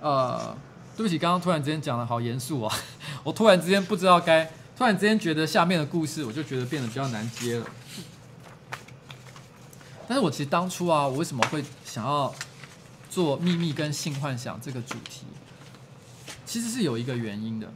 [0.00, 0.56] 呃，
[0.96, 2.76] 对不起，刚刚突然之间讲的好严肃啊，
[3.24, 7.66] 我突然之间不知道该，突然之间觉得下面的故事，我就觉得变得比较难接了。
[10.06, 12.34] 但是我其实当初啊，我为什么会想要
[13.08, 15.24] 做秘密跟性幻想这个主题？
[16.44, 17.72] 其实是有一个原因的，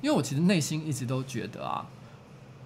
[0.00, 1.86] 因为我其实内心一直都觉得啊。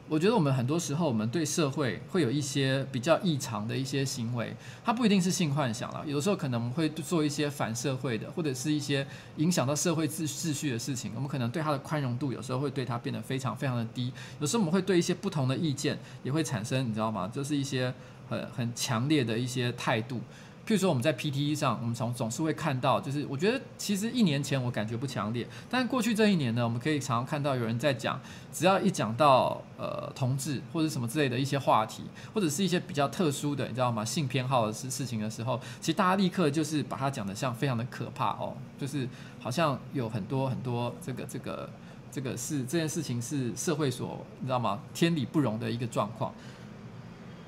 [0.09, 4.55] 我觉得我们很多时候，我们对社会会有一些比较异常的一些行为，
[4.85, 6.05] 它不一定是性幻想了。
[6.07, 9.05] 有的时候可能会做一些反社会的，或者是一些
[9.39, 11.11] 影响到社会秩秩序的事情。
[11.15, 14.13] 我们可能对它的宽容度，有时候会对它变得非常非常的低。
[14.39, 17.29] 有时候我们会对一些不同的意见也会产生，你知道吗？
[17.35, 17.93] 就是一些
[18.29, 20.21] 很很强烈的一些态度。
[20.67, 28.21] 譬如说，我们在 P T E 上，我们从总是会看到，就是我觉得其实一年前我感觉不强烈，但是过去这一年呢，我们可以常常看到有人在讲，
[28.53, 32.03] 只要一讲到呃同志或者什么之类的一些话题，
[32.35, 34.05] 或者是一些比较特殊的，你知道吗？
[34.05, 39.09] 性偏好的事事情的时候，其实大家立刻就是把它讲得像非常的可怕哦，就是
[39.39, 41.71] 好像有很多很多这个这个
[42.11, 44.81] 这个是这件事情是社会所你知道吗？
[44.93, 46.35] 天理不容的一个状况。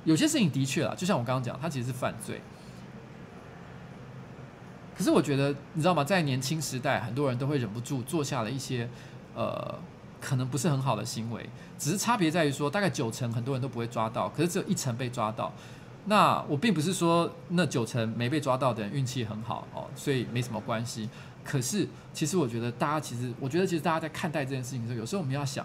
[0.05, 2.41] 有些事情的确啊，就像我刚刚讲，它其实是犯罪。
[4.99, 6.03] 可是我觉得，你知道吗？
[6.03, 8.89] 在年轻时代，很多人都会忍不住做下了一些，
[9.33, 9.79] 呃，
[10.21, 11.49] 可能不是很好的行为。
[11.79, 15.53] 只是差别在于说，大概九成很多人都不会抓到，可是只有一成被抓到。
[16.07, 21.09] 那我并不是说那九成没被抓到的人运气很好哦，所以没什么关系。
[21.45, 25.65] 可是其实我觉得，大家其实，我觉得其实大家在看待这件事情的时候，有时候我们要想，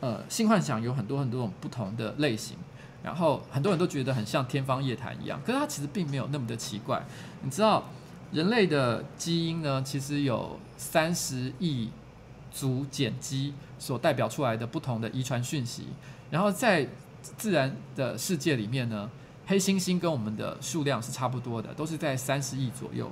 [0.00, 2.56] 呃，性幻想有很多很多种不同的类型。
[3.02, 7.04] 然后很多人都觉得很像天方夜谭一样，可是它其实并没有那么的奇怪。
[7.42, 7.82] 你知道，
[8.30, 11.90] 人类的基因呢，其实有三十亿
[12.52, 15.88] 组碱基所代表出来的不同的遗传讯息。
[16.30, 16.86] 然后在
[17.36, 19.10] 自然的世界里面呢，
[19.46, 23.10] 黑猩猩跟我们的数量是差不多的，都是在三十亿左右。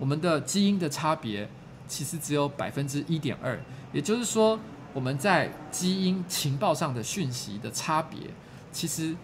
[0.00, 1.48] 我们的基因的差别
[1.86, 3.56] 其实只有百分之一点二，
[3.92, 4.58] 也就是说，
[4.92, 8.18] 我们在基因情报上的讯息的差别，
[8.72, 9.14] 其实。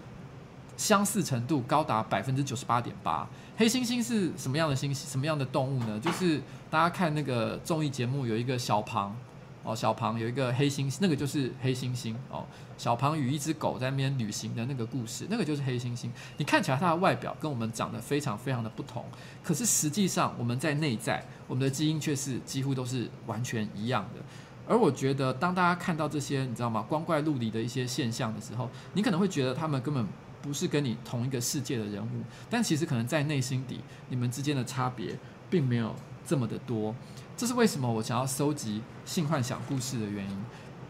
[0.77, 3.29] 相似程度高达百分之九十八点八。
[3.57, 4.93] 黑猩猩是什么样的猩？
[4.93, 6.01] 什么样的动物呢？
[6.01, 9.17] 就是大家看那个综艺节目，有一个小庞
[9.63, 12.45] 哦，小庞有一个黑猩猩，那个就是黑猩猩哦。
[12.77, 16.09] 小庞与一只狗在那边旅行的那个故事，那个就是黑猩猩。
[16.37, 19.05] 你看起来它的外表跟我们长得非常非常的不同，
[19.45, 24.21] 可是实际上我们在内在，我们的基因却是几乎都是完全一样的。
[24.67, 26.85] 而我觉得，当大家看到这些，你知道吗？
[26.89, 30.05] 光怪陆离的一些现象的时候，你可能会觉得他们根本。
[30.45, 33.81] 不是跟你同一个世界的人物，但其实可能在内心底，
[34.11, 35.19] 你们之间的差别
[35.49, 36.95] 并没有这么的多。
[37.35, 40.37] 这是为什么我想要收集性幻想故事的原因，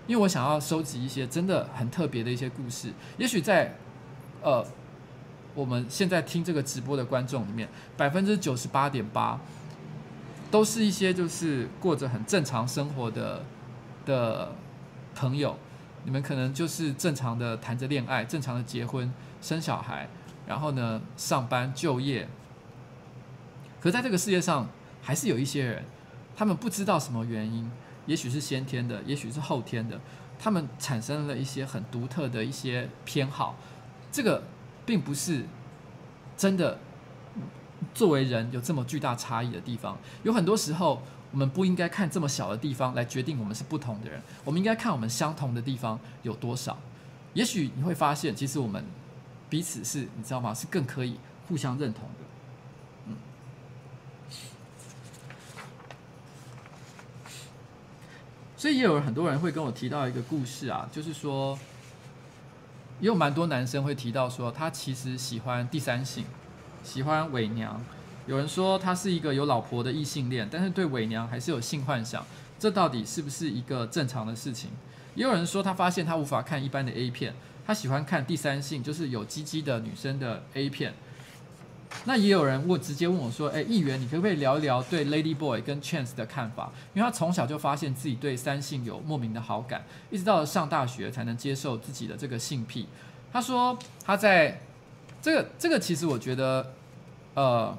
[0.09, 2.93] 因为我想要收集一些真的很特别的一些故事。
[3.17, 3.77] 也许在
[4.43, 4.67] 呃
[5.55, 9.39] 我们现在听这个直播的观众里面，百分之九十八点八
[10.51, 13.45] 都是一些就是过着很正常生活的
[14.05, 14.53] 的
[15.15, 15.57] 朋友，
[16.03, 19.15] 你们可能就是正常的谈着恋爱，正常的结婚。
[19.45, 20.09] 生小孩，
[20.47, 22.27] 然后呢，上班就业。
[23.79, 24.67] 可在这个世界上，
[25.03, 25.85] 还是有一些人，
[26.35, 27.71] 他们不知道什么原因，
[28.07, 30.01] 也许是先天的，也许是后天的，
[30.39, 33.57] 他们产生了一些很独特的一些偏好。
[34.11, 34.45] 这个
[34.87, 35.45] 并不是
[36.39, 36.79] 真的
[37.93, 39.99] 作为人有这么巨大差异的地方。
[40.23, 46.79] 有很多时候，我们不应该看这么小的地方来决定我们是不同的人，我们应该看我们相同的地方有多少。
[47.35, 48.83] 也许你会发现，其实我们
[49.55, 50.53] 彼此是你知道吗？
[50.53, 51.15] 是更可以
[51.47, 52.25] 互相认同的。
[53.07, 53.15] 嗯。
[58.57, 61.57] 所以也有很多人会跟我提到一个故事啊，就是说，
[62.99, 66.25] 也有蛮多男生会提到说，他其实喜欢第三性，
[66.83, 67.81] 喜欢伪娘。
[68.27, 72.27] 有人说他是一个有老婆的异性恋，但是对伪娘还是有性幻想，
[72.59, 74.71] 这到底是不是一个正常的事情？
[75.15, 77.33] 也有人说，他发现他无法看一般的 A 片，
[77.67, 80.93] 他喜欢看第三性，就是有鸡鸡的女生的 A 片。
[82.05, 86.73] 那也有人问，直接问我说：“哎，议员，你可不可以聊一聊对 Lady Boy 跟 Chance 的看法？
[86.93, 92.89] 因为他从小就发现自己对三性有莫名的好感，一直到了上大学才能接受自己的这个性癖。”
[93.33, 94.61] 他说他在
[95.23, 96.73] 这个这个，其实我觉得，
[97.35, 97.79] 呃，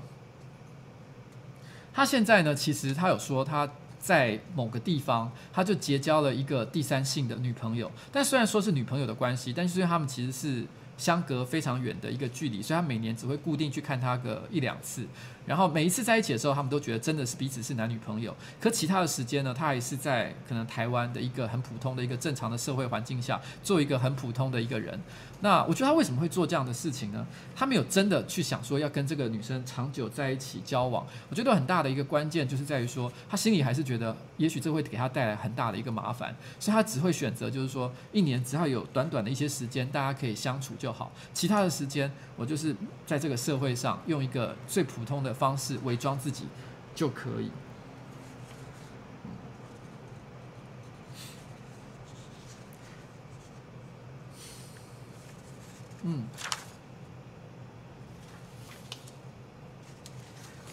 [1.93, 3.69] 他现在呢，其实他有说他。
[4.05, 7.91] 在某个地方，他就结交了一个第三性的女朋友。
[8.11, 10.63] 但虽然说是女朋友的关系，但是因为他们其实是
[10.95, 15.07] 相隔非常远的一个距离，所以他每年只会固定去看她个一两次。
[15.47, 18.35] 然后每一次在一起的时候，他们都觉得真的是彼此是男女朋友。
[18.59, 24.99] 可其他的时间呢，他还是在可能台湾的一个很普通的一个正常的社会环境下，做一个很普通的一个人。
[25.41, 27.25] 那我觉得他为什么会做这样的事情呢？
[27.55, 31.05] 他没有真的去想说要跟这个女生长久在一起交往。
[31.29, 41.11] 我觉得很大的一个关键就是在于说，他心里还是觉得，也许这会给他带来很大的一个麻烦，所以他只会选择就是说，一年只要有短短的一些时间，大家可以相处就好。
[41.33, 42.75] 其他的时间，我就是
[43.05, 46.45] 在这个社会上用一个最普通的方式伪装自己
[46.95, 47.51] 就可以。
[56.05, 56.23] 嗯。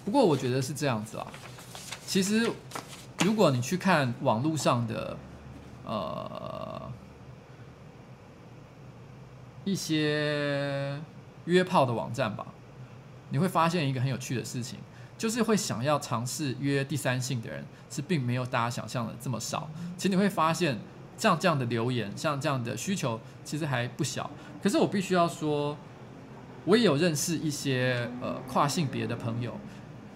[0.05, 1.27] 不过我觉得是这样子啊。
[2.07, 2.51] 其实，
[3.25, 5.19] 如果你去看网络上的
[5.85, 6.93] 呃
[9.65, 11.01] 一些
[11.47, 12.47] 约炮的网站吧。
[13.31, 14.79] 你会发现一个很有趣的事情，
[15.17, 19.71] 就是会想要尝试约第三性的人是并没有大家想象的这么少。
[19.97, 20.79] 其实你会发现，
[21.17, 24.31] 像这样的留言，像这样的需求，其实还不小。
[24.63, 25.77] 可是我必须要说，
[26.65, 29.59] 我也有认识一些呃跨性别的朋友，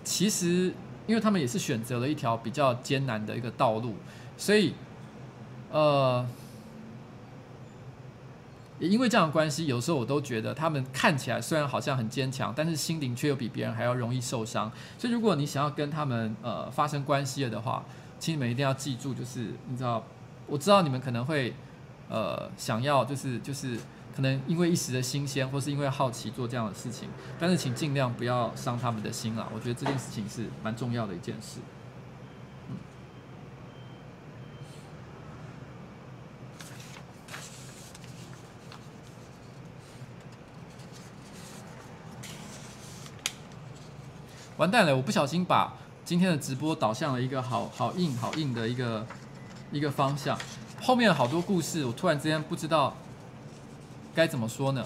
[0.05, 0.73] 其实
[1.07, 3.95] 因为他们也是选择了一条比较艰难的一个道路，
[4.37, 4.75] 所以
[5.71, 6.27] 呃。
[8.79, 14.71] 也因为这样的关系，有时候我都觉得他们看起来虽然好像很坚强，但是心灵却又比别人还要容易受伤。
[14.99, 17.83] 所以，如果你想要跟他们呃发生关系了的话，
[18.21, 20.05] 请你们一定要记住，就是你知道，
[20.47, 21.55] 我知道你们可能会
[22.11, 23.79] 呃想要，就是就是
[24.17, 27.07] 可能因为一时的新鲜，或是因为好奇做这样的事情，
[27.39, 29.47] 但是请尽量不要伤他们的心啊！
[29.55, 31.59] 我觉得这件事情是蛮重要的一件事。
[44.57, 44.97] 完蛋了！
[44.97, 49.07] 我不小心把今天的直播导向了一个好好硬、好硬的一个
[49.71, 50.39] 一个方向。
[50.81, 52.97] 后面好多故事，我突然之间不知道
[54.17, 54.85] 该怎么说呢。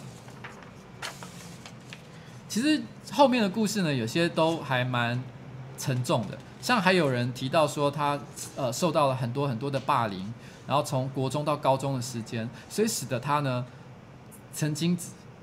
[2.48, 5.22] 其实后面的故事呢，有些都还蛮
[5.78, 6.36] 沉重的。
[6.60, 8.18] 像还有人提到说，他
[8.56, 10.34] 呃受到了很多很多的霸凌，
[10.66, 13.64] 然后从国中到高中的时间，所以使得他呢
[14.52, 14.98] 曾经。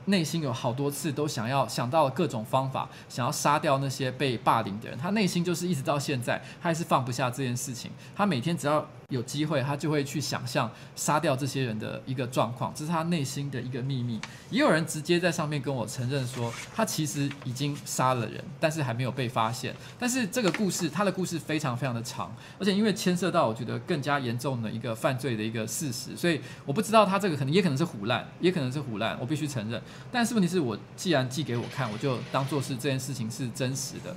[0.09, 4.97] 内心有好多次都想要想到了各种方法，想要杀掉那些被霸凌的人。
[4.97, 7.91] 他内心就是一直到现在，他还是放不下这件事情。
[8.15, 14.19] 他每天只要有机会，他就会去想象杀掉这些人的一个状况，这是他内心的一个秘密。
[14.49, 19.73] 也有人直接在上面跟我承认说，他其实已经杀了人，但是还没有被发现。
[19.97, 29.81] 但是这个故事，他的故事非常非常的长，而且因为牵涉到我觉得更加严重的一个犯罪的一个事实，所以我不知道他这个可能也可能是唬烂，也可能是唬烂，我必须承认。
[30.11, 34.13] 但是问题是我既然寄给我看，我就当做是这件事情是真实的。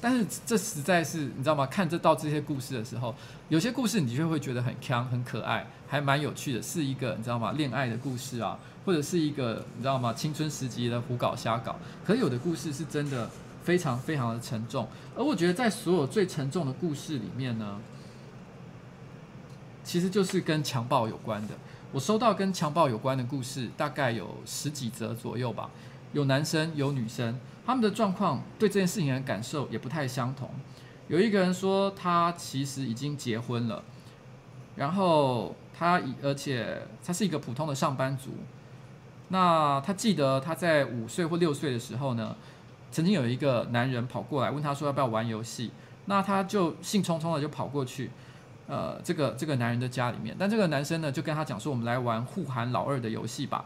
[0.00, 1.66] 但是这实在是你知道吗？
[1.66, 3.14] 看这到这些故事的时候，
[3.48, 7.52] 有些故事你的确会觉得很锵、很可爱，还蛮有趣的，是一个你知道吗？
[7.52, 10.12] 恋爱的故事啊，或者是一个你知道吗？
[10.12, 11.76] 青春时期的胡搞瞎搞。
[12.04, 13.28] 可有的故事是真的
[13.64, 14.86] 非常非常的沉重，
[15.16, 17.80] 而我觉得在所有最沉重的故事里面呢，
[19.82, 21.54] 其实就是跟强暴有关的。
[21.92, 25.70] 我收到跟强暴有关的故事，大概有十几则左右吧。
[26.12, 30.48] 有男生，有女生，他们的状况对这件事情的感受也不太相同。
[31.08, 33.82] 有一个人说，他其实已经结婚了，
[34.76, 38.30] 然后他而且他是一个普通的上班族。
[39.28, 42.36] 那他记得他在五岁或六岁的时候呢，
[42.92, 45.72] 曾经有一个男人跑过来问他说要不要玩游戏，
[46.04, 48.10] 那他就兴冲冲的就跑过去，
[48.68, 53.64] 呃，这个这个男人的家里面，但这个男生呢就跟他讲说，我们来玩护航老二的游戏吧，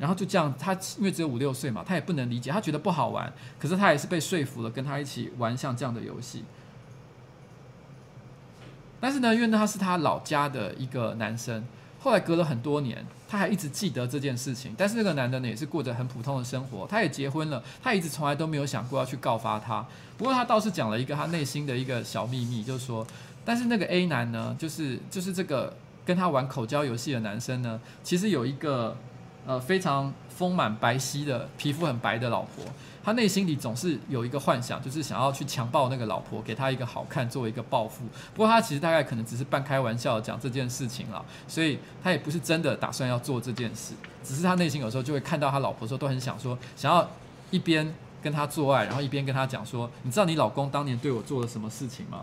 [0.00, 6.42] 然后就这样，他因为只有五六岁嘛，他也不能理解，他觉得不好玩，可是他也是被说服了，跟他一起玩像这样的游戏。
[8.98, 11.64] 但是呢，因为他是他老家的一个男生，
[12.00, 14.74] 后来隔了很多年，他还一直记得这件事情。
[14.76, 19.86] 但是那个男的呢，也是过着很普通的生活，他也结婚了，他一直从来都没有想过要去告发他。
[20.16, 23.06] 不过他倒是讲了一个他内心的一个小秘密，就是说，
[23.44, 25.74] 但是那个 A 男呢，就是就是这个
[26.04, 28.96] 跟他玩口交游戏的男生呢，其实有一个
[29.46, 32.64] 呃非常丰满白皙的皮肤很白的老婆。
[33.02, 38.04] 他内心里总是有一个幻想，就是想要去强暴那个老婆，给他一个好看，作为一个报复。
[38.34, 43.94] 不过他其实大概可能只是半开玩笑讲这件事情了，所以他也不是真的打算要做这件事。
[44.22, 47.08] 只是他内心有时候就会看到他老婆的时候，都很想说，想要
[47.50, 52.22] 一边跟他做爱，然后一边跟他讲说：“你知道你老公当年对我做了什么事情吗？”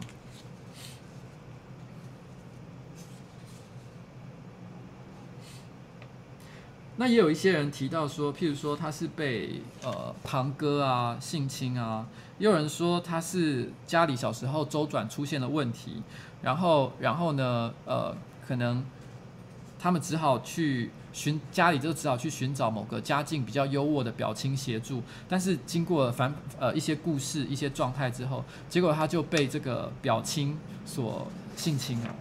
[7.00, 12.06] 那也有一些人提到说，譬如说他是被呃堂哥啊性侵啊，
[12.40, 16.02] 也有人说他是家里小时候周转出现了问题，
[16.42, 18.18] 然后然后呢呃
[18.48, 18.84] 可能
[19.80, 32.16] 他们只好去寻家里就只好去寻找某个家境比较优渥的表亲协助，但是经过反呃一些故事一些状态之后，结果他就被这个表亲所性侵了。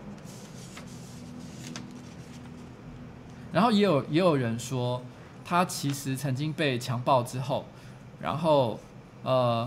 [3.56, 5.02] 然后也有也有人说，
[5.42, 7.64] 他其实曾经被强暴之后，
[8.20, 8.78] 然后
[9.22, 9.66] 呃，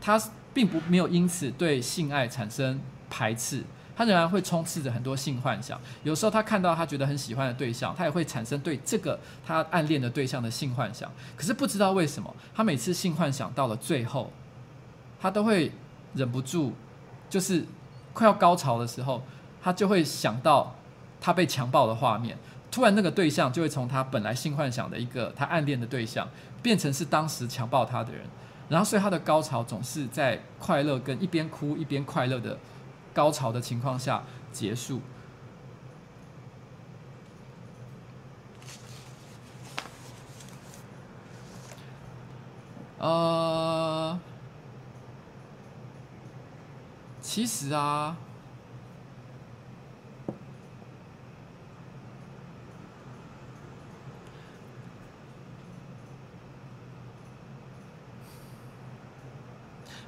[0.00, 0.20] 他
[0.52, 3.62] 并不没有因此对性爱产生排斥，
[3.94, 5.80] 他仍然会充斥着很多性幻想。
[6.02, 9.16] 有时候他看到他觉得很喜欢的对象，他也会产生对这个
[9.46, 11.08] 他暗恋的对象的性幻想。
[11.36, 14.32] 可是不知道为什么，他每次性幻想到了最后，
[15.20, 15.70] 他都会
[16.14, 16.72] 忍不住，
[17.30, 17.64] 就是
[18.12, 19.22] 快要高潮的时候，
[19.62, 20.74] 他就会想到
[21.20, 22.36] 他被强暴的画面。
[22.72, 26.26] 突然，那个对象就会从他本来性幻想的一个他暗恋的对象，
[26.62, 28.22] 变成是当时强暴他的人，
[28.70, 32.58] 然后所以他的高潮总是在快乐跟一边哭一边快乐的
[33.12, 35.02] 高潮的情况下结束。
[42.98, 44.18] 呃，
[47.20, 48.16] 其实啊。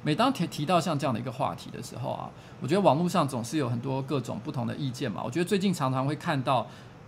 [0.05, 2.29] 每当提提到像这样的一个话题的时候啊，
[2.61, 5.23] 我觉得网络上总是有很多各种不同的意见嘛。
[5.25, 6.67] 我觉得最近常常会看到，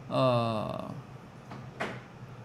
[0.09, 0.83] 呃，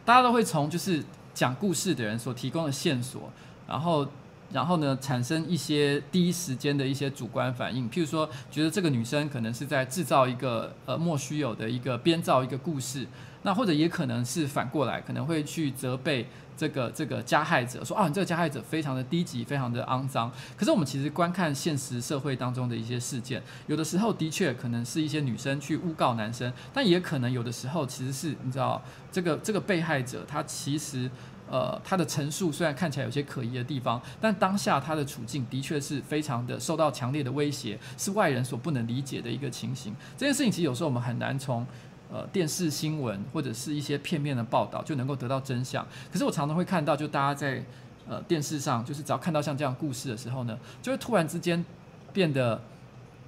[0.04, 1.02] 大家都会从就是
[1.32, 3.32] 讲故事的人所提供的线索，
[3.66, 4.06] 然后
[4.52, 13.06] 然后呢产生一些第一时间的一些主观反应，譬如说觉得这个女生可能是在制造一个呃莫须有的一个编造一个故事，
[13.42, 16.26] 那或者也可能是反过来，可能会去责备。
[16.54, 20.30] 这个这个加害者说啊，你这个加害者非常的低级，非常的肮脏。
[20.54, 31.10] 可是我们其实观看现实社会当中的一些事件，有的时候的确可能是一些女生去诬告男生，但也可能有的时候其实是你知道，这个这个被害者他其实
[31.50, 39.92] 呃他的陈述虽然看起来有些可疑的地方，但当下他的处境的确是非常的受到强烈的威胁，是外人所不能理解的一个情形。
[40.18, 41.66] 这件事情其实有时候我们很难从。
[42.12, 45.82] 呃，电视新闻或者是一些片面的报道就能够得到真相。
[46.12, 47.64] 可是我常常会看到，就大家在
[48.06, 51.64] 呃电视上，就是只要看到像这样故事的时候呢，就会突然之间
[52.12, 52.60] 变得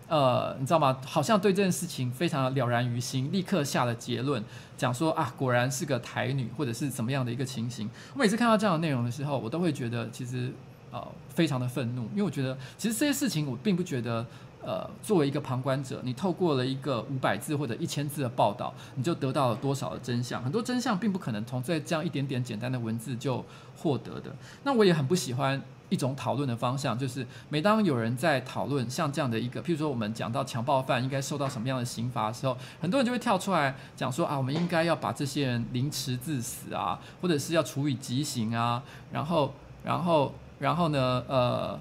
[0.06, 0.98] 呃，你知道吗？
[1.06, 4.44] 好像对这件事情非常了然于心，立刻下了结论，
[4.76, 7.88] 讲说啊，果然是个台女，或者是怎么样的一个情形。
[8.12, 10.52] 我每次看到这样的内容的时候，我都会觉得其实
[10.90, 14.26] 呃非常的愤怒，因为我觉得其实这些事情我并不觉得。
[14.66, 20.42] 呃，作为一个旁观者，你透过了一个五百字或者一千字的报道，你就得到了多少的真相？
[20.42, 23.44] 很多真相并不可能从这这样一点点简单的文字就
[23.76, 24.34] 获得的。
[24.62, 25.60] 那我也很不喜欢
[25.90, 38.82] 一种讨论的方向，就是每当有人在讨论像这样的一个，譬如说我们讲到强暴犯应该受到什么样的刑罚的时候，很多人就会跳出来讲说啊，我们应该要把这些人凌迟致死啊，或者是要处以极刑啊，
[39.12, 39.52] 然后，
[39.84, 41.78] 然后，然后呢，呃。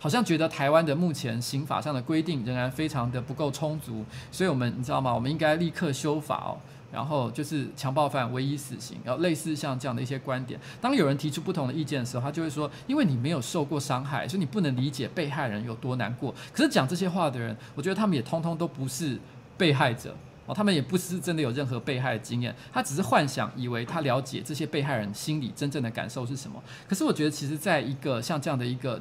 [0.00, 4.02] 好像觉得台湾的目前刑法上的规定仍然非常的不够充足，
[4.32, 5.14] 所以我们你知道吗？
[5.14, 6.56] 我们应该立刻修法哦，
[6.90, 10.58] 然后就是强暴犯唯一死刑，然后类似像这样的一些观点。
[10.80, 16.34] 当有人提出不同的意见的时候，他就会说，因为你没有受过伤害，所以你不能理解被害人有多难过。
[16.50, 19.18] 可是讲这些话的人，我觉得他们也通通都不是
[19.58, 20.16] 被害者。
[20.46, 26.60] 哦，他们也不是真的有任何被害的经验，他只是幻想以为他了解这些被害人心里真正的感受是什么。
[26.88, 29.00] 可是我觉得，其实在一个像这样的一个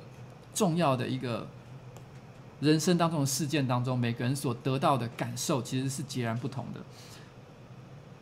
[0.53, 1.47] 重要的一个
[2.59, 6.81] 人生当中的事件当中，每个人所得到的感受其实是截然不同的。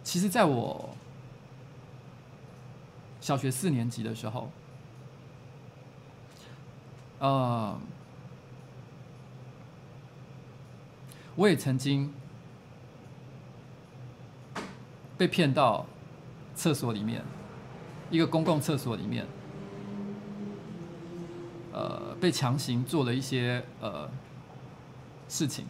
[0.03, 0.95] 其实，在我
[3.19, 4.51] 小学四年级的时候，
[7.19, 7.79] 呃，
[11.35, 12.13] 我也曾经。
[15.17, 15.83] 被骗到
[16.53, 17.23] 厕所里面，
[18.11, 19.25] 一个公共厕所里面，
[21.73, 24.09] 呃，被强行做了一些呃
[25.29, 25.65] 事情，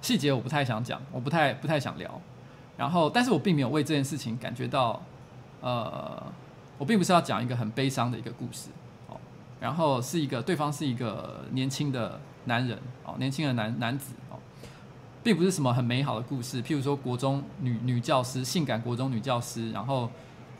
[0.00, 2.20] 细节我不太想讲，我不太不太想聊。
[2.76, 5.00] 然后，但是我并没有为这件事情感觉到，
[5.60, 6.22] 呃，
[6.78, 8.70] 我并不是要讲一个很悲伤的一个故事，
[9.08, 9.16] 哦，
[9.60, 14.38] 然后是一个对方是一个年轻的男人，哦，年轻的男男子哦。
[15.22, 20.10] 并不是什么很美好的故事，譬如说国中女女教师，性感国中女教师，然后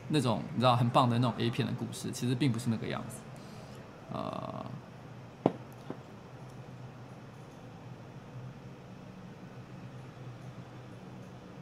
[0.08, 3.16] 那种你知道很棒的那种 A 片的故事，其实并不是那个样子。
[4.10, 4.64] 呃，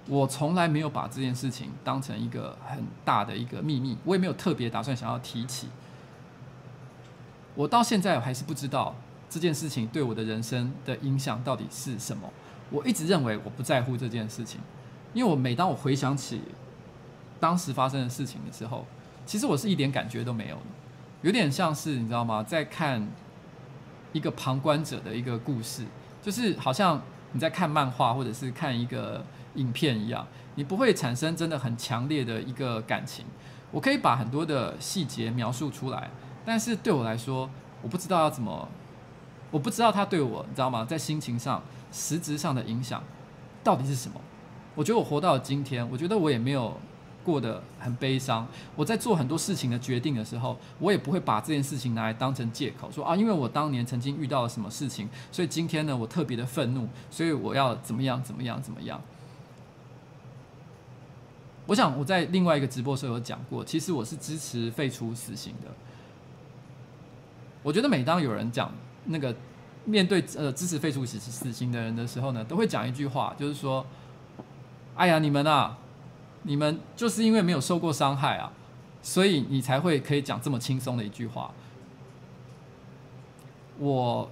[0.08, 5.68] 我从来没有把这件事情当成一个很大的一个秘密，我也没有特别打算想要提起。
[7.54, 8.94] 我到现在还是不知道
[9.28, 12.28] 这件事情对我的人生的影响到底是什么。
[12.70, 14.60] 我一直认为我不在乎这件事情，
[15.12, 16.40] 因为我每当我回想起
[17.38, 18.86] 当时发生的事情的时候，
[19.26, 20.62] 其实我是一点感觉都没有的，
[21.20, 22.42] 有点像是你知道吗？
[22.42, 23.06] 在看
[24.12, 25.84] 一个旁观者的一个故事，
[26.22, 27.02] 就是好像
[27.32, 29.22] 你在看漫画或者是看一个
[29.54, 33.24] 影片一样，你不会产生真的很强烈的一个感情。
[33.70, 36.10] 我可以把很多的细节描述出来，
[36.44, 37.48] 但是对我来说，
[37.82, 38.68] 我不知道要怎么，
[39.50, 40.84] 我不知道他对我，你知道吗？
[40.84, 41.62] 在心情上。
[41.94, 43.04] 实质上的影响
[43.62, 44.18] 到底是什么？
[44.74, 46.74] 我觉得我活到今天，我觉得我也没有
[47.22, 48.48] 过得很悲伤。
[48.74, 58.98] 我在做很多事情的决定的时候，我也不会把这件事情拿来当成借口，说啊，因为我当年曾经遇到了什么事情，所以今天呢，我特别的愤怒，所以我要怎么样怎么样怎么样。
[61.66, 65.68] 我想我在另外一个直播时候有讲过，其实我是支持废除死刑的。
[67.62, 68.72] 我觉得每当有人讲
[69.06, 69.34] 那个。
[69.84, 73.84] 面对呃支持废除死死刑的人的时候呢，都会讲一句话，就是说
[74.94, 75.76] ：“哎呀，你们啊，
[76.44, 78.52] 你们就是因为没有受过伤害啊，
[79.02, 81.50] 所以你才会可以讲这么轻松的一句话。”
[83.80, 84.30] 我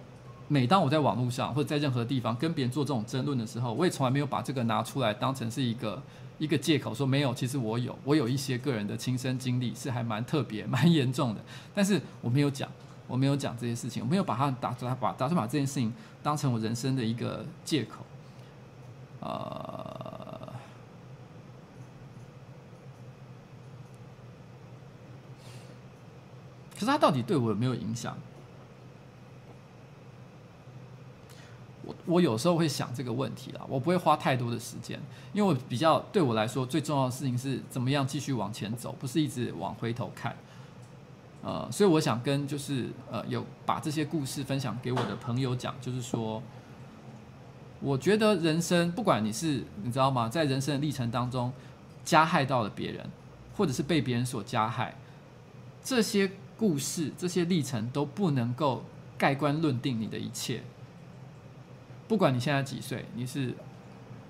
[0.52, 6.02] 每当我在网络上或者在任何地方跟别人做这种争论的时候，我也从来没有把这个拿出来当成是一个
[6.38, 11.40] 一个借口，说没有，其实我有，我有一些个人的亲身经历是还蛮特别、蛮严重的，
[11.72, 12.68] 但是我没有讲。
[13.06, 18.04] 我没有讲这些事情，我没有把它打算，把打算把这件事情当成我人生的一个借口。
[19.18, 20.52] 呃，
[26.74, 28.16] 可是它到底对我有没有影响？
[32.06, 35.00] 我有时候会想这个问题啦，我不会花太多的时间，
[35.32, 40.36] 因为我比较对我来说最重要的事情是怎么样继续往前走，不是一直往回头看。
[41.42, 46.42] 呃，所以我想跟就是呃有把这些故事分享给我的朋友讲，就是说，
[47.80, 51.50] 我觉得人生不管你是你知道吗，在人生的历程当中
[52.04, 53.08] 加害到了别人，
[53.56, 54.94] 或者是被别人所加害，
[55.82, 58.84] 这些故事这些历程都不能够
[59.16, 60.62] 盖棺论定你的一切。
[62.10, 63.54] 不管你现在几岁，你是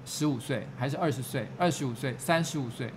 [0.05, 2.93] 十五岁还是二十岁、二十五岁、三十五岁。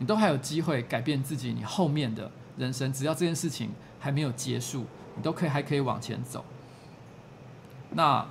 [0.00, 3.70] 你都还有机会改变自己，你后面的人生，只要这件事情
[4.00, 6.44] 还没有结束，你都可以还可以往前走。
[7.90, 8.26] 那。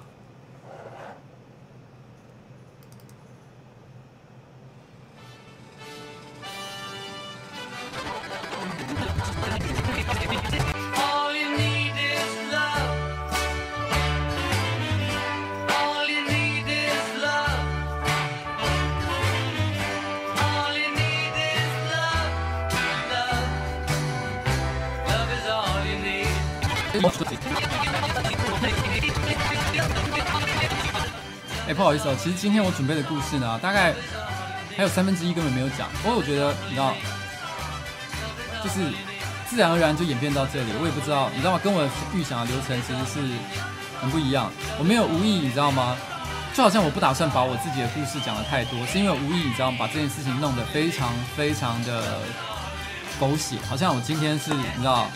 [32.18, 33.94] 其实今天我准备的故事呢，大概
[34.76, 35.88] 还有三分之一根本没有讲。
[36.02, 36.94] 不过我觉得，你知道，
[38.64, 38.80] 就是
[39.50, 41.60] 自然而然就演变到这里，我也不知道，你知道吗？
[41.64, 43.22] 跟我预想的流程其实是
[44.02, 44.52] 很不一样。
[44.78, 45.96] 我没有无意，你知道吗？
[46.54, 49.78] 就好像我不打算把我自己的故事讲得太多，是因为无意，你知道吗？
[49.80, 52.20] 把这件事情弄得非常非常的
[53.20, 55.08] 狗血，好像我今天是，你知道。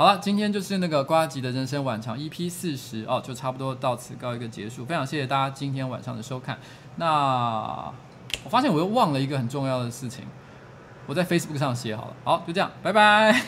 [0.00, 4.82] 好了，今天就是那个瓜吉的人生晚场 EP 四十哦，就差不多到此告一个结束。
[4.82, 6.58] 非常谢谢大家今天晚上的收看。
[6.96, 7.92] 那
[8.42, 10.24] 我发现我又忘了一个很重要的事情，
[11.04, 12.16] 我在 Facebook 上写好了。
[12.24, 13.44] 好，就这样，拜拜。